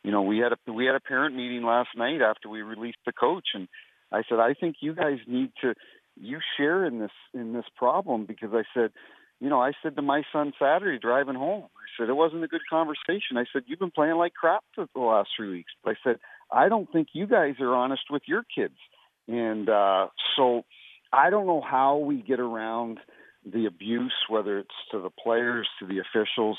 you 0.03 0.11
know 0.11 0.23
we 0.23 0.39
had 0.39 0.53
a 0.53 0.73
we 0.73 0.87
had 0.87 0.95
a 0.95 1.01
parent 1.01 1.37
meeting 1.37 1.63
last 1.63 1.91
night 1.97 2.23
after 2.23 2.49
we 2.49 2.63
released 2.63 2.99
the 3.05 3.13
coach 3.13 3.49
and 3.55 3.69
I 4.13 4.23
said 4.29 4.39
I 4.39 4.55
think 4.55 4.77
you 4.81 4.95
guys 4.95 5.19
need 5.27 5.51
to 5.63 5.75
you 6.17 6.39
share 6.57 6.85
in 6.87 6.99
this 6.99 7.11
in 7.35 7.53
this 7.53 7.67
problem 7.77 8.25
because 8.25 8.51
I 8.53 8.63
said 8.73 8.93
you 9.41 9.51
know 9.51 9.61
I 9.61 9.73
said 9.83 9.97
to 9.97 10.03
my 10.03 10.23
son 10.33 10.53
Saturday 10.59 10.99
driving 10.99 11.35
home 11.35 11.65
I 11.65 11.89
said 11.99 12.09
it 12.09 12.17
wasn't 12.17 12.45
a 12.45 12.49
good 12.49 12.63
conversation. 12.71 13.37
I 13.37 13.45
said 13.53 13.65
you've 13.67 13.79
been 13.79 13.91
playing 13.91 14.17
like 14.17 14.33
crap 14.33 14.65
for 14.75 14.87
the 14.95 15.01
last 15.01 15.29
three 15.37 15.51
weeks. 15.51 15.73
I 15.85 15.95
said 16.03 16.17
I 16.51 16.69
don't 16.69 16.91
think 16.91 17.09
you 17.13 17.27
guys 17.27 17.55
are 17.61 17.75
honest 17.75 18.05
with 18.11 18.23
your 18.27 18.45
kids. 18.55 18.79
And 19.29 19.69
uh 19.69 20.07
so 20.37 20.65
I 21.13 21.31
don't 21.31 21.47
know 21.47 21.61
how 21.61 21.99
we 21.99 22.23
get 22.23 22.41
around 22.41 22.99
the 23.51 23.67
abuse, 23.67 24.15
whether 24.29 24.59
it's 24.59 24.75
to 24.91 25.01
the 25.01 25.11
players, 25.11 25.69
to 25.81 25.87
the 25.87 26.01
officials. 26.01 26.59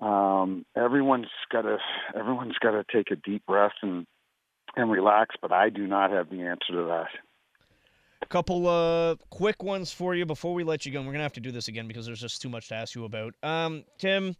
Um, 0.00 0.64
everyone's 0.76 1.26
got 1.50 1.62
to 1.62 1.78
everyone's 2.14 2.58
got 2.60 2.72
to 2.72 2.84
take 2.92 3.10
a 3.10 3.16
deep 3.16 3.44
breath 3.46 3.72
and 3.82 4.06
and 4.76 4.90
relax. 4.90 5.34
But 5.40 5.52
I 5.52 5.70
do 5.70 5.86
not 5.86 6.10
have 6.10 6.30
the 6.30 6.42
answer 6.42 6.72
to 6.72 6.84
that. 6.84 7.08
A 8.22 8.26
couple 8.26 8.68
uh, 8.68 9.16
quick 9.30 9.62
ones 9.62 9.92
for 9.92 10.14
you 10.14 10.26
before 10.26 10.54
we 10.54 10.64
let 10.64 10.84
you 10.84 10.92
go. 10.92 10.98
And 10.98 11.06
we're 11.06 11.14
gonna 11.14 11.24
have 11.24 11.32
to 11.34 11.40
do 11.40 11.52
this 11.52 11.68
again 11.68 11.88
because 11.88 12.06
there's 12.06 12.20
just 12.20 12.42
too 12.42 12.48
much 12.48 12.68
to 12.68 12.74
ask 12.74 12.94
you 12.94 13.04
about. 13.04 13.34
Um, 13.42 13.84
Tim, 13.98 14.36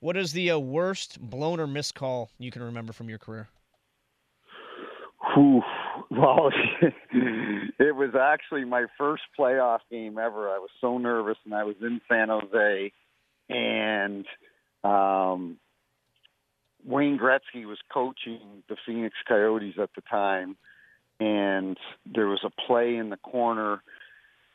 what 0.00 0.16
is 0.16 0.32
the 0.32 0.52
uh, 0.52 0.58
worst 0.58 1.20
blown 1.20 1.60
or 1.60 1.66
missed 1.66 1.94
call 1.94 2.30
you 2.38 2.50
can 2.50 2.62
remember 2.62 2.92
from 2.92 3.08
your 3.08 3.18
career? 3.18 3.48
Whew. 5.34 5.62
Well, 6.10 6.50
it 7.12 7.96
was 7.96 8.14
actually 8.20 8.64
my 8.64 8.86
first 8.98 9.22
playoff 9.38 9.80
game 9.90 10.18
ever. 10.18 10.48
I 10.48 10.58
was 10.58 10.70
so 10.80 10.98
nervous, 10.98 11.36
and 11.44 11.54
I 11.54 11.64
was 11.64 11.76
in 11.80 12.00
San 12.08 12.28
Jose, 12.28 12.92
and 13.48 14.26
um, 14.84 15.58
Wayne 16.84 17.18
Gretzky 17.18 17.66
was 17.66 17.78
coaching 17.92 18.62
the 18.68 18.76
Phoenix 18.86 19.14
Coyotes 19.26 19.74
at 19.80 19.90
the 19.94 20.02
time, 20.02 20.56
and 21.18 21.76
there 22.06 22.26
was 22.26 22.44
a 22.44 22.50
play 22.66 22.96
in 22.96 23.10
the 23.10 23.16
corner. 23.16 23.82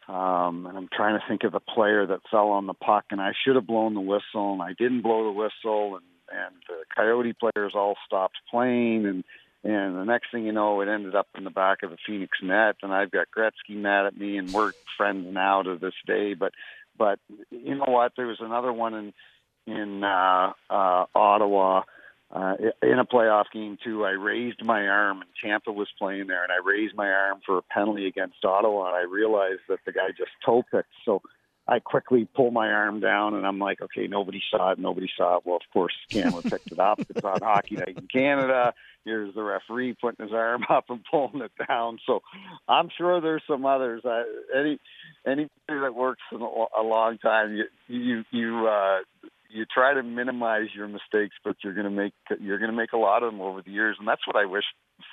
Um, 0.08 0.66
and 0.68 0.78
I'm 0.78 0.88
trying 0.96 1.20
to 1.20 1.26
think 1.28 1.44
of 1.44 1.52
the 1.52 1.60
player 1.60 2.06
that 2.06 2.22
fell 2.32 2.50
on 2.50 2.66
the 2.66 2.74
puck, 2.74 3.06
and 3.12 3.20
I 3.20 3.34
should 3.44 3.56
have 3.56 3.68
blown 3.68 3.94
the 3.94 4.00
whistle, 4.00 4.54
and 4.54 4.62
I 4.62 4.74
didn't 4.78 5.02
blow 5.02 5.26
the 5.26 5.32
whistle, 5.32 5.96
and 5.96 6.06
and 6.30 6.56
the 6.68 6.84
Coyote 6.96 7.34
players 7.34 7.74
all 7.76 7.96
stopped 8.06 8.38
playing, 8.50 9.06
and 9.06 9.24
and 9.64 9.96
the 9.96 10.04
next 10.04 10.32
thing 10.32 10.46
you 10.46 10.52
know, 10.52 10.82
it 10.82 10.88
ended 10.88 11.16
up 11.16 11.28
in 11.38 11.44
the 11.44 11.50
back 11.50 11.84
of 11.84 11.92
the 11.92 11.98
Phoenix 12.06 12.38
net, 12.42 12.76
and 12.84 12.94
I've 12.94 13.12
got 13.12 13.28
Gretzky 13.36 13.76
mad 13.76 14.06
at 14.06 14.18
me, 14.18 14.38
and 14.38 14.52
we're 14.52 14.72
friends 14.98 15.28
now 15.32 15.64
to 15.64 15.78
this 15.78 15.94
day. 16.06 16.34
But 16.34 16.54
but 16.98 17.20
you 17.50 17.76
know 17.76 17.86
what? 17.88 18.14
There 18.16 18.28
was 18.28 18.40
another 18.40 18.72
one 18.72 18.94
in 18.94 19.14
in 19.66 20.04
uh, 20.04 20.54
uh, 20.70 21.06
Ottawa 21.14 21.84
uh, 22.32 22.56
in 22.82 23.00
a 23.00 23.06
playoff 23.06 23.46
game 23.54 23.78
too. 23.84 24.06
I 24.06 24.12
raised 24.12 24.64
my 24.64 24.88
arm, 24.88 25.22
and 25.22 25.30
Tampa 25.44 25.72
was 25.72 25.88
playing 25.98 26.28
there, 26.28 26.44
and 26.44 26.52
I 26.52 26.58
raised 26.64 26.96
my 26.96 27.10
arm 27.10 27.40
for 27.46 27.58
a 27.58 27.62
penalty 27.62 28.08
against 28.08 28.44
Ottawa, 28.44 28.88
and 28.88 28.96
I 28.96 29.04
realized 29.04 29.62
that 29.70 29.80
the 29.86 29.92
guy 29.92 30.10
just 30.18 30.32
toe 30.46 30.64
picked. 30.72 30.90
So 31.06 31.22
I 31.68 31.80
quickly 31.80 32.28
pull 32.34 32.52
my 32.52 32.70
arm 32.70 33.00
down, 33.02 33.34
and 33.34 33.46
I'm 33.46 33.60
like, 33.60 33.82
okay, 33.82 34.08
nobody 34.08 34.42
saw 34.50 34.72
it, 34.72 34.80
nobody 34.80 35.10
saw 35.18 35.38
it. 35.38 35.44
Well, 35.46 35.58
of 35.58 35.74
course, 35.74 35.94
the 36.10 36.22
camera 36.22 36.42
picked 36.42 36.72
it 36.72 36.80
up. 36.80 37.00
It's 37.00 37.24
on 37.24 37.40
Hockey 37.42 37.76
Night 37.76 37.98
in 37.98 38.08
Canada. 38.08 38.74
Here's 39.04 39.36
the 39.36 39.44
referee 39.44 39.96
putting 40.00 40.26
his 40.26 40.34
arm 40.34 40.64
up 40.70 40.86
and 40.90 41.04
pulling 41.10 41.42
it 41.42 41.52
down. 41.68 42.00
So 42.06 42.22
I'm 42.68 42.90
sure 42.98 43.20
there's 43.20 43.44
some 43.48 43.66
others. 43.66 44.04
I, 44.06 44.24
any 44.56 44.80
anybody 45.26 45.50
that 45.68 45.96
works 45.96 46.22
a, 46.32 46.82
long 46.82 47.18
time, 47.18 47.54
you 47.54 47.66
you 47.88 48.24
you 48.32 48.68
uh, 48.68 49.00
you 49.50 49.66
try 49.66 49.94
to 49.94 50.04
minimize 50.04 50.68
your 50.76 50.88
mistakes, 50.88 51.36
but 51.44 51.58
you're 51.64 51.74
to 51.74 51.90
make 51.90 52.14
you're 52.40 52.60
to 52.60 52.72
make 52.72 52.94
a 52.94 52.98
lot 52.98 53.24
of 53.24 53.32
them 53.32 53.42
over 53.42 53.62
the 53.62 53.72
years, 53.72 53.98
and 54.00 54.08
that's 54.08 54.26
what 54.26 54.36
I 54.36 54.46
wish 54.46 54.66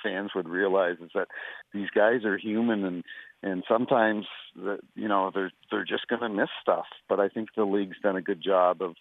fans 0.03 0.31
would 0.35 0.47
realize 0.47 0.97
is 1.01 1.11
that 1.13 1.27
these 1.73 1.89
guys 1.93 2.25
are 2.25 2.37
human, 2.37 2.83
and 2.85 3.03
and 3.43 3.63
sometimes 3.67 4.25
the, 4.55 4.79
you 4.95 5.07
know 5.07 5.31
they're 5.33 5.51
they're 5.71 5.85
just 5.85 6.07
going 6.07 6.21
to 6.21 6.29
miss 6.29 6.49
stuff. 6.61 6.85
But 7.07 7.19
I 7.19 7.29
think 7.29 7.49
the 7.55 7.65
league's 7.65 7.97
done 8.01 8.15
a 8.15 8.21
good 8.21 8.41
job 8.43 8.81
of 8.81 8.95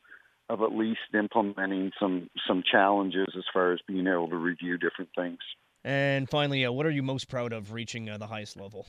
of 0.48 0.62
at 0.62 0.72
least 0.72 1.00
implementing 1.14 1.92
some 1.98 2.28
some 2.46 2.62
challenges 2.70 3.28
as 3.36 3.44
far 3.52 3.72
as 3.72 3.80
being 3.86 4.06
able 4.06 4.28
to 4.28 4.36
review 4.36 4.78
different 4.78 5.10
things. 5.16 5.38
And 5.84 6.28
finally, 6.28 6.64
uh, 6.64 6.72
what 6.72 6.86
are 6.86 6.90
you 6.90 7.02
most 7.02 7.28
proud 7.28 7.52
of 7.52 7.72
reaching 7.72 8.08
uh, 8.08 8.18
the 8.18 8.26
highest 8.26 8.56
level? 8.56 8.86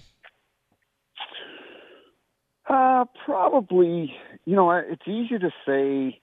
Uh, 2.67 3.05
probably, 3.25 4.13
you 4.45 4.55
know, 4.55 4.71
it's 4.71 5.07
easy 5.07 5.37
to 5.37 5.51
say 5.67 6.19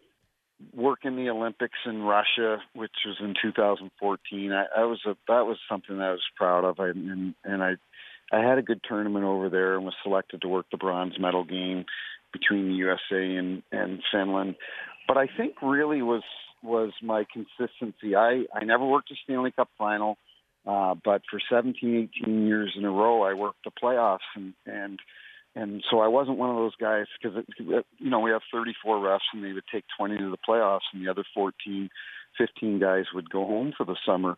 work 0.74 1.00
in 1.04 1.16
the 1.16 1.28
Olympics 1.28 1.78
in 1.86 2.02
Russia, 2.02 2.58
which 2.74 2.92
was 3.06 3.16
in 3.20 3.34
2014. 3.40 4.52
I, 4.52 4.64
I 4.76 4.84
was 4.84 5.00
a, 5.06 5.16
that 5.28 5.46
was 5.46 5.58
something 5.68 5.98
that 5.98 6.04
I 6.04 6.12
was 6.12 6.22
proud 6.36 6.64
of, 6.64 6.80
I, 6.80 6.88
and 6.88 7.34
and 7.44 7.62
I 7.62 7.74
I 8.32 8.40
had 8.40 8.58
a 8.58 8.62
good 8.62 8.80
tournament 8.88 9.24
over 9.24 9.48
there 9.48 9.76
and 9.76 9.84
was 9.84 9.94
selected 10.02 10.42
to 10.42 10.48
work 10.48 10.66
the 10.70 10.78
bronze 10.78 11.18
medal 11.18 11.44
game 11.44 11.84
between 12.32 12.68
the 12.68 12.74
USA 12.74 13.36
and 13.36 13.62
and 13.70 14.02
Finland. 14.10 14.56
But 15.06 15.18
I 15.18 15.26
think 15.36 15.56
really 15.62 16.02
was 16.02 16.22
was 16.62 16.92
my 17.02 17.24
consistency. 17.32 18.16
I 18.16 18.44
I 18.54 18.64
never 18.64 18.86
worked 18.86 19.10
a 19.10 19.14
Stanley 19.24 19.50
Cup 19.50 19.68
final, 19.76 20.16
uh, 20.66 20.94
but 21.04 21.22
for 21.30 21.40
17, 21.50 22.10
18 22.24 22.46
years 22.46 22.72
in 22.76 22.84
a 22.84 22.90
row, 22.90 23.22
I 23.22 23.34
worked 23.34 23.64
the 23.64 23.70
playoffs 23.70 24.18
and 24.34 24.54
and 24.66 24.98
and 25.54 25.84
so 25.90 26.00
I 26.00 26.08
wasn't 26.08 26.38
one 26.38 26.48
of 26.48 26.56
those 26.56 26.76
guys 26.76 27.06
because 27.20 27.44
you 27.58 28.10
know 28.10 28.20
we 28.20 28.30
have 28.30 28.42
34 28.52 28.96
refs 28.98 29.20
and 29.34 29.44
they 29.44 29.52
would 29.52 29.64
take 29.72 29.84
20 29.98 30.16
to 30.16 30.30
the 30.30 30.38
playoffs 30.48 30.88
and 30.94 31.04
the 31.04 31.10
other 31.10 31.24
14, 31.34 31.90
15 32.38 32.78
guys 32.78 33.04
would 33.14 33.30
go 33.30 33.44
home 33.46 33.72
for 33.76 33.84
the 33.84 33.96
summer, 34.06 34.36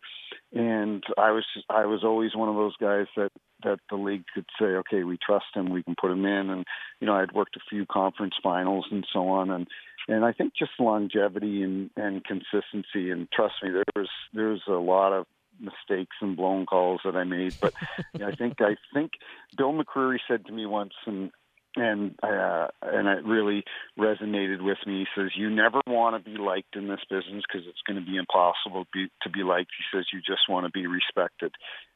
and 0.52 1.02
I 1.18 1.30
was 1.30 1.44
I 1.68 1.86
was 1.86 2.04
always 2.04 2.34
one 2.34 2.48
of 2.48 2.54
those 2.54 2.76
guys 2.76 3.06
that 3.16 3.30
that 3.62 3.80
the 3.90 3.96
league 3.96 4.24
could 4.34 4.46
say, 4.58 4.66
okay, 4.66 5.04
we 5.04 5.18
trust 5.18 5.46
him, 5.54 5.70
we 5.70 5.82
can 5.82 5.94
put 6.00 6.10
him 6.10 6.24
in, 6.24 6.50
and 6.50 6.64
you 7.00 7.06
know 7.06 7.14
I'd 7.14 7.32
worked 7.32 7.56
a 7.56 7.60
few 7.68 7.86
conference 7.86 8.34
finals 8.42 8.86
and 8.90 9.06
so 9.12 9.28
on, 9.28 9.50
and 9.50 9.66
and 10.08 10.24
I 10.24 10.32
think 10.32 10.54
just 10.58 10.72
longevity 10.78 11.62
and 11.62 11.90
and 11.96 12.24
consistency. 12.24 13.10
And 13.10 13.30
trust 13.32 13.54
me, 13.62 13.70
there 13.70 13.84
was 13.96 14.08
there 14.32 14.48
was 14.48 14.62
a 14.68 14.72
lot 14.72 15.12
of 15.12 15.26
mistakes 15.60 16.16
and 16.20 16.36
blown 16.36 16.66
calls 16.66 17.00
that 17.04 17.16
I 17.16 17.24
made. 17.24 17.54
But 17.60 17.74
I 18.22 18.34
think 18.34 18.60
I 18.60 18.76
think 18.92 19.12
Bill 19.56 19.72
McCreary 19.72 20.18
said 20.28 20.46
to 20.46 20.52
me 20.52 20.66
once, 20.66 20.94
and 21.06 21.30
and 21.76 22.14
uh, 22.22 22.68
and 22.82 23.08
it 23.08 23.24
really 23.24 23.64
resonated 23.98 24.62
with 24.62 24.78
me. 24.86 25.00
He 25.00 25.06
says, 25.20 25.30
"You 25.36 25.50
never 25.50 25.80
want 25.86 26.22
to 26.22 26.30
be 26.30 26.38
liked 26.38 26.76
in 26.76 26.88
this 26.88 27.00
business 27.08 27.42
because 27.46 27.66
it's 27.68 27.82
going 27.86 28.02
to 28.02 28.10
be 28.10 28.16
impossible 28.16 28.84
to 28.84 28.90
be, 28.92 29.08
to 29.22 29.30
be 29.30 29.42
liked." 29.42 29.70
He 29.76 29.96
says, 29.96 30.06
"You 30.12 30.20
just 30.20 30.48
want 30.48 30.66
to 30.66 30.70
be 30.70 30.86
respected," 30.86 31.52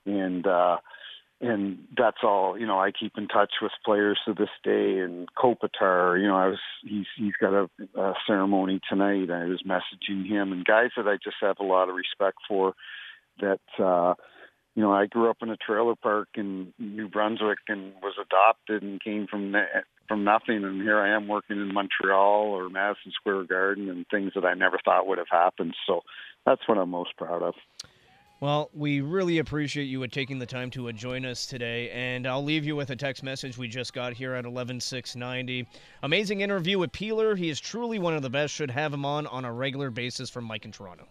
and 0.06 0.46
uh, 0.46 0.78
and 1.40 1.78
that's 1.96 2.18
all. 2.22 2.58
You 2.58 2.66
know, 2.66 2.80
I 2.80 2.90
keep 2.90 3.12
in 3.16 3.28
touch 3.28 3.52
with 3.62 3.72
players 3.84 4.18
to 4.26 4.34
this 4.34 4.48
day. 4.64 4.98
And 4.98 5.28
Kopitar, 5.34 6.20
you 6.20 6.26
know, 6.26 6.36
I 6.36 6.48
was 6.48 6.58
he's 6.82 7.06
he's 7.16 7.34
got 7.40 7.54
a, 7.54 7.68
a 8.00 8.14
ceremony 8.26 8.80
tonight. 8.88 9.30
I 9.30 9.44
was 9.44 9.62
messaging 9.66 10.26
him 10.26 10.52
and 10.52 10.64
guys 10.64 10.90
that 10.96 11.06
I 11.06 11.16
just 11.22 11.36
have 11.40 11.56
a 11.60 11.64
lot 11.64 11.88
of 11.88 11.94
respect 11.94 12.38
for 12.48 12.74
that 13.40 13.60
uh 13.78 14.14
you 14.78 14.84
know 14.84 14.92
I 14.92 15.06
grew 15.06 15.28
up 15.28 15.38
in 15.42 15.50
a 15.50 15.56
trailer 15.56 15.96
park 15.96 16.28
in 16.36 16.72
New 16.78 17.08
Brunswick 17.08 17.58
and 17.66 17.94
was 18.00 18.14
adopted 18.16 18.84
and 18.84 19.02
came 19.02 19.26
from 19.26 19.52
from 20.06 20.22
nothing 20.22 20.62
and 20.62 20.80
here 20.80 21.00
I 21.00 21.16
am 21.16 21.26
working 21.26 21.56
in 21.56 21.74
Montreal 21.74 22.44
or 22.44 22.70
Madison 22.70 23.10
Square 23.10 23.46
Garden 23.46 23.88
and 23.88 24.06
things 24.08 24.34
that 24.36 24.44
I 24.44 24.54
never 24.54 24.78
thought 24.84 25.08
would 25.08 25.18
have 25.18 25.26
happened 25.32 25.74
so 25.84 26.02
that's 26.46 26.60
what 26.68 26.78
I'm 26.78 26.90
most 26.90 27.16
proud 27.16 27.42
of. 27.42 27.54
Well, 28.38 28.70
we 28.72 29.00
really 29.00 29.38
appreciate 29.38 29.86
you 29.86 30.06
taking 30.06 30.38
the 30.38 30.46
time 30.46 30.70
to 30.70 30.92
join 30.92 31.24
us 31.24 31.44
today, 31.44 31.90
and 31.90 32.24
I'll 32.24 32.44
leave 32.44 32.64
you 32.64 32.76
with 32.76 32.90
a 32.90 32.96
text 32.96 33.24
message 33.24 33.58
we 33.58 33.66
just 33.66 33.92
got 33.92 34.12
here 34.12 34.34
at 34.34 34.46
11690. 34.46 35.66
Amazing 36.04 36.40
interview 36.42 36.78
with 36.78 36.92
Peeler. 36.92 37.34
He 37.34 37.48
is 37.48 37.58
truly 37.58 37.98
one 37.98 38.14
of 38.14 38.22
the 38.22 38.30
best. 38.30 38.54
Should 38.54 38.70
have 38.70 38.94
him 38.94 39.04
on 39.04 39.26
on 39.26 39.44
a 39.44 39.52
regular 39.52 39.90
basis 39.90 40.30
from 40.30 40.44
Mike 40.44 40.64
in 40.64 40.70
Toronto. 40.70 41.08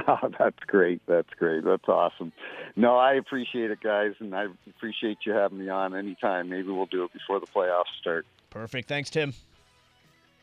That's 0.38 0.58
great. 0.66 1.00
That's 1.06 1.28
great. 1.38 1.64
That's 1.64 1.88
awesome. 1.88 2.32
No, 2.74 2.96
I 2.96 3.14
appreciate 3.14 3.70
it, 3.70 3.80
guys, 3.80 4.12
and 4.18 4.34
I 4.34 4.46
appreciate 4.68 5.18
you 5.24 5.32
having 5.32 5.58
me 5.58 5.68
on 5.68 5.94
anytime. 5.94 6.48
Maybe 6.48 6.68
we'll 6.68 6.86
do 6.86 7.04
it 7.04 7.12
before 7.12 7.40
the 7.40 7.46
playoffs 7.46 7.94
start. 8.00 8.26
Perfect. 8.50 8.88
Thanks, 8.88 9.10
Tim. 9.10 9.32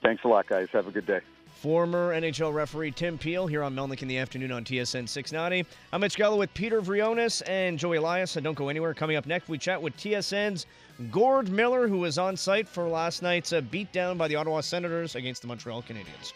Thanks 0.01 0.23
a 0.23 0.27
lot, 0.27 0.47
guys. 0.47 0.67
Have 0.73 0.87
a 0.87 0.91
good 0.91 1.05
day. 1.05 1.21
Former 1.63 2.13
NHL 2.13 2.53
referee 2.53 2.91
Tim 2.91 3.17
Peel 3.17 3.47
here 3.47 3.63
on 3.63 3.73
Melnick 3.73 4.01
in 4.01 4.09
the 4.09 4.17
afternoon 4.17 4.51
on 4.51 4.65
TSN 4.65 5.07
690. 5.07 5.65
I'm 5.93 6.01
Mitch 6.01 6.17
Gallo 6.17 6.35
with 6.35 6.53
Peter 6.53 6.81
Vrionis 6.81 7.41
and 7.47 7.79
Joey 7.79 7.97
Elias. 7.97 8.35
And 8.35 8.43
don't 8.43 8.57
go 8.57 8.67
anywhere. 8.67 8.93
Coming 8.93 9.15
up 9.15 9.25
next, 9.25 9.47
we 9.47 9.57
chat 9.57 9.81
with 9.81 9.95
TSN's 9.95 10.65
Gord 11.09 11.49
Miller, 11.49 11.87
who 11.87 11.99
was 11.99 12.17
on 12.17 12.35
site 12.35 12.67
for 12.67 12.89
last 12.89 13.21
night's 13.21 13.53
uh, 13.53 13.61
beatdown 13.61 14.17
by 14.17 14.27
the 14.27 14.35
Ottawa 14.35 14.59
Senators 14.59 15.15
against 15.15 15.41
the 15.41 15.47
Montreal 15.47 15.83
Canadiens. 15.83 16.33